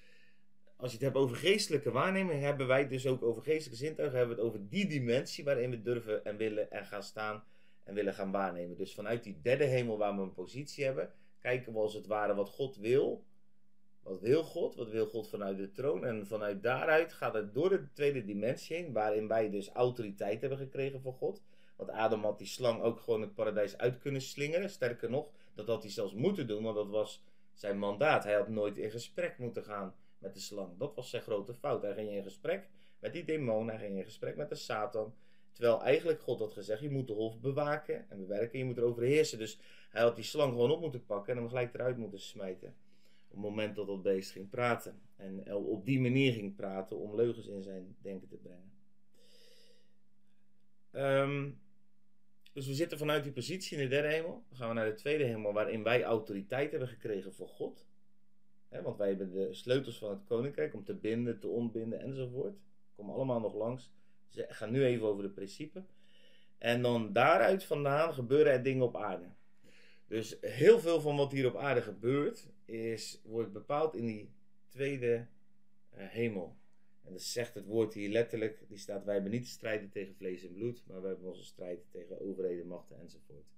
als 0.77 0.91
je 0.91 0.97
het 0.97 1.07
hebt 1.07 1.17
over 1.17 1.37
geestelijke 1.37 1.91
waarneming, 1.91 2.41
hebben 2.41 2.67
wij 2.67 2.81
het 2.81 2.91
dus 2.91 3.07
ook 3.07 3.23
over 3.23 3.43
geestelijke 3.43 3.85
zintuigen, 3.85 4.19
hebben 4.19 4.37
we 4.37 4.43
het 4.43 4.51
over 4.53 4.69
die 4.69 4.87
dimensie 4.87 5.45
waarin 5.45 5.71
we 5.71 5.83
durven 5.83 6.25
en 6.25 6.37
willen 6.37 6.71
en 6.71 6.87
gaan 6.87 7.03
staan 7.03 7.45
en 7.85 7.95
willen 7.95 8.15
gaan 8.15 8.31
waarnemen. 8.31 8.77
Dus 8.77 8.95
vanuit 8.95 9.25
die 9.25 9.41
derde 9.43 9.65
hemel 9.65 9.99
waar 9.99 10.17
we 10.17 10.23
een 10.23 10.33
positie 10.33 10.85
hebben, 10.85 11.12
kijken 11.41 11.73
we 11.73 11.79
als 11.79 11.95
het 11.95 12.07
ware 12.07 12.35
wat 12.35 12.49
God 12.49 12.77
wil. 12.77 13.25
Wat 14.07 14.21
wil 14.21 14.45
God? 14.45 14.75
Wat 14.75 14.90
wil 14.90 15.07
God 15.07 15.29
vanuit 15.29 15.57
de 15.57 15.73
troon? 15.73 16.05
En 16.05 16.27
vanuit 16.27 16.62
daaruit 16.62 17.12
gaat 17.12 17.35
het 17.35 17.55
door 17.55 17.69
de 17.69 17.92
tweede 17.92 18.25
dimensie 18.25 18.77
heen, 18.77 18.92
waarin 18.92 19.29
wij 19.29 19.51
dus 19.51 19.69
autoriteit 19.69 20.40
hebben 20.40 20.59
gekregen 20.59 21.01
van 21.01 21.12
God. 21.12 21.42
Want 21.77 21.90
Adam 21.90 22.23
had 22.23 22.38
die 22.38 22.47
slang 22.47 22.83
ook 22.83 23.01
gewoon 23.01 23.21
het 23.21 23.35
paradijs 23.35 23.79
uit 23.79 23.99
kunnen 23.99 24.21
slingeren. 24.21 24.71
Sterker 24.71 25.11
nog, 25.11 25.31
dat 25.55 25.66
had 25.66 25.83
hij 25.83 25.92
zelfs 25.92 26.14
moeten 26.14 26.47
doen, 26.47 26.62
want 26.62 26.77
dat 26.77 26.88
was 26.88 27.25
zijn 27.55 27.79
mandaat. 27.79 28.25
Hij 28.25 28.35
had 28.35 28.49
nooit 28.49 28.77
in 28.77 28.90
gesprek 28.90 29.38
moeten 29.38 29.64
gaan 29.64 29.95
met 30.19 30.35
de 30.35 30.40
slang. 30.40 30.79
Dat 30.79 30.95
was 30.95 31.11
zijn 31.11 31.23
grote 31.23 31.55
fout. 31.55 31.83
Hij 31.83 31.95
ging 31.95 32.11
in 32.11 32.23
gesprek 32.23 32.69
met 32.99 33.12
die 33.12 33.25
demon, 33.25 33.69
hij 33.69 33.79
ging 33.79 33.97
in 33.97 34.05
gesprek 34.05 34.37
met 34.37 34.49
de 34.49 34.55
Satan. 34.55 35.14
Terwijl 35.53 35.83
eigenlijk 35.83 36.21
God 36.21 36.38
had 36.38 36.53
gezegd, 36.53 36.81
je 36.81 36.90
moet 36.90 37.07
de 37.07 37.12
hof 37.12 37.40
bewaken 37.40 38.11
en 38.11 38.19
bewerken, 38.19 38.59
je 38.59 38.64
moet 38.64 38.77
erover 38.77 39.03
heersen. 39.03 39.38
Dus 39.38 39.59
hij 39.90 40.03
had 40.03 40.16
die 40.16 40.25
slang 40.25 40.53
gewoon 40.53 40.71
op 40.71 40.81
moeten 40.81 41.07
pakken 41.07 41.33
en 41.33 41.38
hem 41.38 41.49
gelijk 41.49 41.75
eruit 41.75 41.97
moeten 41.97 42.21
smijten. 42.21 42.75
Moment 43.37 43.77
dat 43.77 43.87
dat 43.87 44.03
beest 44.03 44.31
ging 44.31 44.49
praten. 44.49 45.01
En 45.16 45.55
op 45.55 45.85
die 45.85 46.01
manier 46.01 46.33
ging 46.33 46.55
praten 46.55 46.99
om 46.99 47.14
leugens 47.14 47.46
in 47.46 47.62
zijn 47.62 47.96
denken 48.01 48.29
te 48.29 48.37
brengen. 48.37 48.72
Um, 50.92 51.61
dus 52.53 52.66
we 52.66 52.75
zitten 52.75 52.99
vanuit 52.99 53.22
die 53.22 53.33
positie 53.33 53.77
in 53.77 53.83
de 53.83 53.88
derde 53.88 54.09
hemel. 54.09 54.44
Dan 54.49 54.59
gaan 54.59 54.68
we 54.68 54.75
naar 54.75 54.88
de 54.88 54.94
tweede 54.94 55.25
hemel, 55.25 55.53
waarin 55.53 55.83
wij 55.83 56.05
autoriteit 56.05 56.70
hebben 56.70 56.88
gekregen 56.88 57.35
voor 57.35 57.49
God. 57.49 57.87
Want 58.83 58.96
wij 58.96 59.09
hebben 59.09 59.33
de 59.33 59.55
sleutels 59.55 59.99
van 59.99 60.11
het 60.11 60.25
koninkrijk 60.25 60.75
om 60.75 60.85
te 60.85 60.94
binden, 60.94 61.38
te 61.38 61.49
ontbinden 61.49 62.01
enzovoort. 62.01 62.57
Komen 62.96 63.14
allemaal 63.14 63.40
nog 63.40 63.55
langs. 63.55 63.90
Dus 64.31 64.44
ik 64.44 64.70
nu 64.70 64.85
even 64.85 65.07
over 65.07 65.22
de 65.22 65.31
principe. 65.31 65.85
En 66.59 66.83
dan 66.83 67.12
daaruit 67.12 67.64
vandaan 67.64 68.14
gebeuren 68.14 68.53
er 68.53 68.62
dingen 68.62 68.85
op 68.85 68.96
aarde. 68.96 69.27
Dus 70.07 70.37
heel 70.40 70.81
veel 70.81 71.01
van 71.01 71.16
wat 71.16 71.33
hier 71.33 71.46
op 71.46 71.57
aarde 71.57 71.83
gebeurt, 71.83 72.49
is, 72.67 73.21
wordt 73.25 73.53
bepaald 73.53 73.95
in 73.95 74.07
die 74.07 74.31
tweede 74.69 75.27
uh, 75.95 76.07
hemel. 76.09 76.57
En 77.03 77.13
dat 77.13 77.23
zegt 77.23 77.55
het 77.55 77.67
woord 77.67 77.95
hier 77.95 78.09
letterlijk, 78.09 78.65
die 78.69 78.79
staat, 78.79 79.05
wij 79.05 79.15
hebben 79.15 79.33
niet 79.33 79.49
strijden 79.49 79.91
tegen 79.91 80.15
vlees 80.15 80.45
en 80.45 80.53
bloed, 80.53 80.83
maar 80.87 81.01
wij 81.01 81.11
hebben 81.11 81.29
onze 81.29 81.45
strijd 81.45 81.81
tegen 81.91 82.21
overheden, 82.21 82.67
machten 82.67 83.01
enzovoort. 83.01 83.55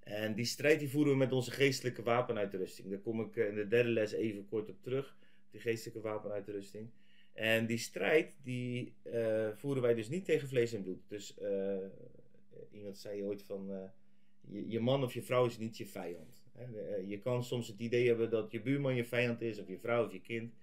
En 0.00 0.34
die 0.34 0.44
strijd 0.44 0.78
die 0.78 0.90
voeren 0.90 1.12
we 1.12 1.18
met 1.18 1.32
onze 1.32 1.50
geestelijke 1.50 2.02
wapenuitrusting. 2.02 2.90
Daar 2.90 2.98
kom 2.98 3.20
ik 3.20 3.36
eh, 3.36 3.48
in 3.48 3.54
de 3.54 3.68
derde 3.68 3.88
les 3.88 4.12
even 4.12 4.44
kort 4.44 4.68
op 4.68 4.82
terug, 4.82 5.16
die 5.50 5.60
geestelijke 5.60 6.00
wapenuitrusting. 6.00 6.90
En 7.32 7.66
die 7.66 7.78
strijd 7.78 8.32
die 8.42 8.94
uh, 9.02 9.48
voeren 9.54 9.82
wij 9.82 9.94
dus 9.94 10.08
niet 10.08 10.24
tegen 10.24 10.48
vlees 10.48 10.72
en 10.72 10.82
bloed. 10.82 11.08
Dus 11.08 11.38
iemand 12.70 12.98
zei 12.98 13.22
ooit 13.22 13.42
van, 13.42 13.90
je, 14.40 14.68
je, 14.68 14.80
man 14.80 15.02
of 15.02 15.14
je 15.14 15.22
vrouw 15.22 15.46
is 15.46 15.58
niet 15.58 15.76
je 15.76 15.86
vijand. 15.86 16.43
Je 17.06 17.18
kan 17.18 17.44
soms 17.44 17.68
het 17.68 17.78
idee 17.78 18.06
hebben 18.06 18.30
dat 18.30 18.50
je 18.50 18.60
buurman 18.60 18.94
je 18.94 19.04
vijand 19.04 19.40
is, 19.40 19.58
of 19.58 19.68
je 19.68 19.78
vrouw 19.78 20.04
of 20.04 20.12
je 20.12 20.20
kind. 20.20 20.54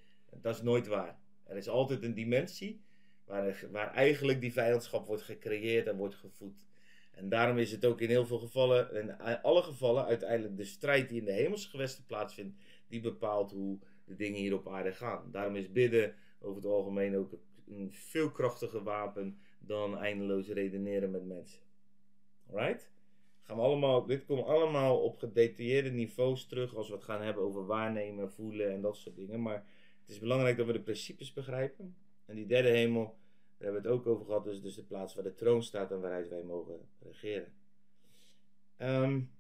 Dat 0.42 0.56
is 0.56 0.62
nooit 0.62 0.88
waar. 0.88 1.20
Er 1.44 1.58
is 1.58 1.70
altijd 1.70 2.04
een 2.04 2.14
dimensie 2.14 2.82
waar, 3.26 3.68
waar 3.72 3.94
eigenlijk 3.94 4.42
die 4.42 4.54
vijandschap 4.54 5.08
wordt 5.08 5.22
gecreëerd 5.22 5.88
en 5.88 5.98
wordt 5.98 6.16
gevoed. 6.16 6.66
En 7.12 7.30
daarom 7.30 7.58
is 7.58 7.72
het 7.72 7.86
ook 7.86 8.02
in 8.02 8.10
heel 8.10 8.26
veel 8.26 8.40
gevallen, 8.40 8.94
in 8.94 9.18
alle 9.42 9.62
gevallen, 9.62 10.06
uiteindelijk 10.06 10.58
de 10.58 10.64
strijd 10.64 11.10
die 11.10 11.20
in 11.20 11.26
de 11.26 11.32
hemelse 11.32 11.70
gewesten 11.70 12.06
plaatsvindt, 12.06 12.56
die 12.88 13.02
bepaalt 13.02 13.52
hoe 13.52 13.80
de 14.06 14.16
dingen 14.16 14.40
hier 14.40 14.54
op 14.54 14.68
aarde 14.68 14.94
gaan. 14.94 15.32
Daarom 15.32 15.56
is 15.56 15.72
bidden 15.72 16.16
over 16.40 16.56
het 16.56 16.72
algemeen 16.72 17.18
ook 17.18 17.32
een 17.68 17.92
veel 17.92 18.32
krachtiger 18.32 18.84
wapen 18.84 19.40
dan 19.60 19.98
eindeloos 19.98 20.48
redeneren 20.48 21.12
met 21.12 21.26
mensen. 21.26 21.62
Alright? 22.50 22.92
Gaan 23.42 23.56
we 23.56 23.62
allemaal, 23.62 24.06
dit 24.06 24.26
komt 24.26 24.46
allemaal 24.46 25.04
op 25.04 25.18
gedetailleerde 25.18 25.92
niveaus 25.92 26.46
terug 26.46 26.76
als 26.76 26.88
we 26.88 26.96
het 26.96 27.04
gaan 27.04 27.22
hebben 27.22 27.44
over 27.44 27.66
waarnemen, 27.66 28.32
voelen 28.32 28.72
en 28.72 28.82
dat 28.82 28.98
soort 28.98 29.16
dingen. 29.16 29.42
Maar 29.42 29.66
het 30.02 30.10
is 30.10 30.20
belangrijk 30.20 30.58
dat 30.58 30.66
we 30.66 30.74
de 30.74 30.82
principes 30.82 31.34
begrijpen. 31.34 31.96
En 32.26 32.36
die 32.36 32.46
derde 32.46 32.70
hemel, 32.70 33.04
daar 33.04 33.72
hebben 33.72 33.82
we 33.82 33.88
het 33.88 33.98
ook 33.98 34.08
over 34.08 34.26
gehad, 34.26 34.48
is 34.48 34.62
dus 34.62 34.76
de 34.76 34.84
plaats 34.84 35.16
waar 35.16 35.24
de 35.24 35.34
troon 35.34 35.64
staat 35.64 35.92
en 35.92 36.02
waaruit 36.02 36.30
wij 36.30 36.44
mogen 36.44 36.80
regeren. 37.00 37.54
Um, 38.78 39.32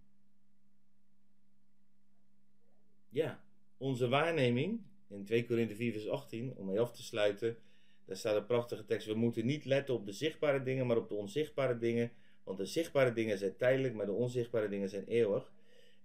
ja, 3.09 3.43
onze 3.77 4.07
waarneming 4.07 4.81
in 5.07 5.25
2 5.25 5.45
Korinthe 5.45 5.75
4 5.75 5.91
vers 5.91 6.09
18, 6.09 6.53
om 6.55 6.65
mee 6.65 6.79
af 6.79 6.91
te 6.91 7.03
sluiten, 7.03 7.57
daar 8.05 8.17
staat 8.17 8.35
een 8.35 8.45
prachtige 8.45 8.85
tekst. 8.85 9.07
We 9.07 9.13
moeten 9.13 9.45
niet 9.45 9.65
letten 9.65 9.93
op 9.93 10.05
de 10.05 10.11
zichtbare 10.11 10.63
dingen, 10.63 10.87
maar 10.87 10.97
op 10.97 11.09
de 11.09 11.15
onzichtbare 11.15 11.77
dingen. 11.77 12.11
Want 12.51 12.63
de 12.63 12.69
zichtbare 12.69 13.13
dingen 13.13 13.37
zijn 13.37 13.55
tijdelijk, 13.55 13.93
maar 13.93 14.05
de 14.05 14.11
onzichtbare 14.11 14.69
dingen 14.69 14.89
zijn 14.89 15.05
eeuwig. 15.07 15.51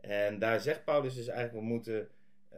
En 0.01 0.39
daar 0.39 0.61
zegt 0.61 0.85
Paulus 0.85 1.15
dus 1.15 1.27
eigenlijk, 1.27 1.67
we 1.67 1.73
moeten 1.73 2.09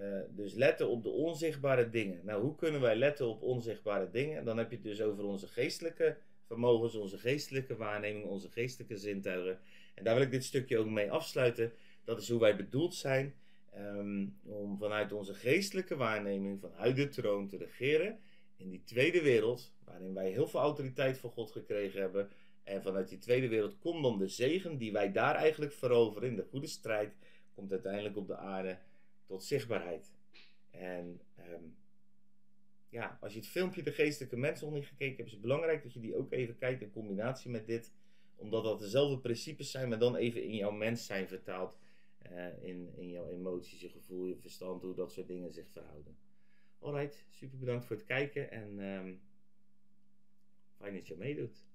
uh, 0.01 0.21
dus 0.31 0.55
letten 0.55 0.89
op 0.89 1.03
de 1.03 1.09
onzichtbare 1.09 1.91
dingen. 1.91 2.21
Nou, 2.25 2.43
hoe 2.43 2.55
kunnen 2.55 2.81
wij 2.81 2.97
letten 2.97 3.27
op 3.27 3.43
onzichtbare 3.43 4.11
dingen? 4.11 4.45
Dan 4.45 4.59
heb 4.59 4.71
je 4.71 4.77
het 4.77 4.85
dus 4.85 5.03
over 5.03 5.25
onze 5.25 5.47
geestelijke 5.47 6.17
vermogens, 6.47 6.95
onze 6.95 7.19
geestelijke 7.19 7.77
waarneming, 7.77 8.25
onze 8.25 8.51
geestelijke 8.51 8.97
zintuigen. 8.97 9.59
En 9.95 10.05
daar 10.05 10.15
wil 10.15 10.25
ik 10.25 10.31
dit 10.31 10.45
stukje 10.45 10.79
ook 10.79 10.89
mee 10.89 11.11
afsluiten. 11.11 11.73
Dat 12.05 12.21
is 12.21 12.29
hoe 12.29 12.41
wij 12.41 12.57
bedoeld 12.57 12.95
zijn 12.95 13.35
um, 13.77 14.39
om 14.45 14.79
vanuit 14.79 15.13
onze 15.13 15.35
geestelijke 15.35 15.97
waarneming, 15.97 16.61
vanuit 16.61 16.97
de 16.97 17.09
troon 17.09 17.49
te 17.49 17.57
regeren 17.57 18.19
in 18.57 18.69
die 18.71 18.83
tweede 18.85 19.23
wereld, 19.23 19.73
waarin 19.85 20.15
wij 20.15 20.31
heel 20.31 20.49
veel 20.49 20.61
autoriteit 20.61 21.19
van 21.19 21.31
God 21.31 21.51
gekregen 21.51 22.01
hebben. 22.01 22.31
En 22.69 22.83
vanuit 22.83 23.09
die 23.09 23.19
tweede 23.19 23.49
wereld 23.49 23.79
komt 23.79 24.03
dan 24.03 24.19
de 24.19 24.29
zegen 24.29 24.79
die 24.79 24.93
wij 24.93 25.13
daar 25.13 25.35
eigenlijk 25.35 25.73
veroveren 25.73 26.29
in 26.29 26.37
de 26.37 26.47
goede 26.51 26.67
strijd, 26.67 27.15
komt 27.55 27.71
uiteindelijk 27.73 28.17
op 28.17 28.27
de 28.27 28.37
aarde 28.37 28.79
tot 29.27 29.45
zichtbaarheid. 29.45 30.13
En 30.71 31.21
um, 31.39 31.77
ja, 32.89 33.19
als 33.21 33.33
je 33.33 33.39
het 33.39 33.49
filmpje 33.49 33.83
De 33.83 33.93
Geestelijke 33.93 34.37
Mensen 34.37 34.67
nog 34.67 34.75
niet 34.75 34.87
gekeken 34.87 35.17
hebt, 35.17 35.27
is 35.27 35.33
het 35.33 35.41
belangrijk 35.41 35.83
dat 35.83 35.93
je 35.93 36.01
die 36.01 36.17
ook 36.17 36.33
even 36.33 36.59
kijkt 36.59 36.83
in 36.83 36.91
combinatie 36.91 37.51
met 37.51 37.67
dit. 37.67 37.93
Omdat 38.37 38.65
dat 38.65 38.81
dezelfde 38.81 39.19
principes 39.19 39.71
zijn, 39.71 39.89
maar 39.89 39.99
dan 39.99 40.17
even 40.17 40.43
in 40.43 40.55
jouw 40.55 40.71
mens 40.71 41.07
zijn 41.07 41.29
vertaald. 41.29 41.79
Uh, 42.33 42.63
in, 42.63 42.93
in 42.97 43.11
jouw 43.11 43.29
emoties, 43.29 43.81
je 43.81 43.89
gevoel, 43.89 44.27
je 44.27 44.37
verstand, 44.37 44.83
hoe 44.83 44.95
dat 44.95 45.13
soort 45.13 45.27
dingen 45.27 45.53
zich 45.53 45.69
verhouden. 45.73 46.17
Alright, 46.79 47.25
super 47.31 47.59
bedankt 47.59 47.85
voor 47.85 47.97
het 47.97 48.05
kijken 48.05 48.51
en 48.51 48.79
um, 48.79 49.21
fijn 50.77 50.95
dat 50.95 51.07
je 51.07 51.17
meedoet. 51.17 51.68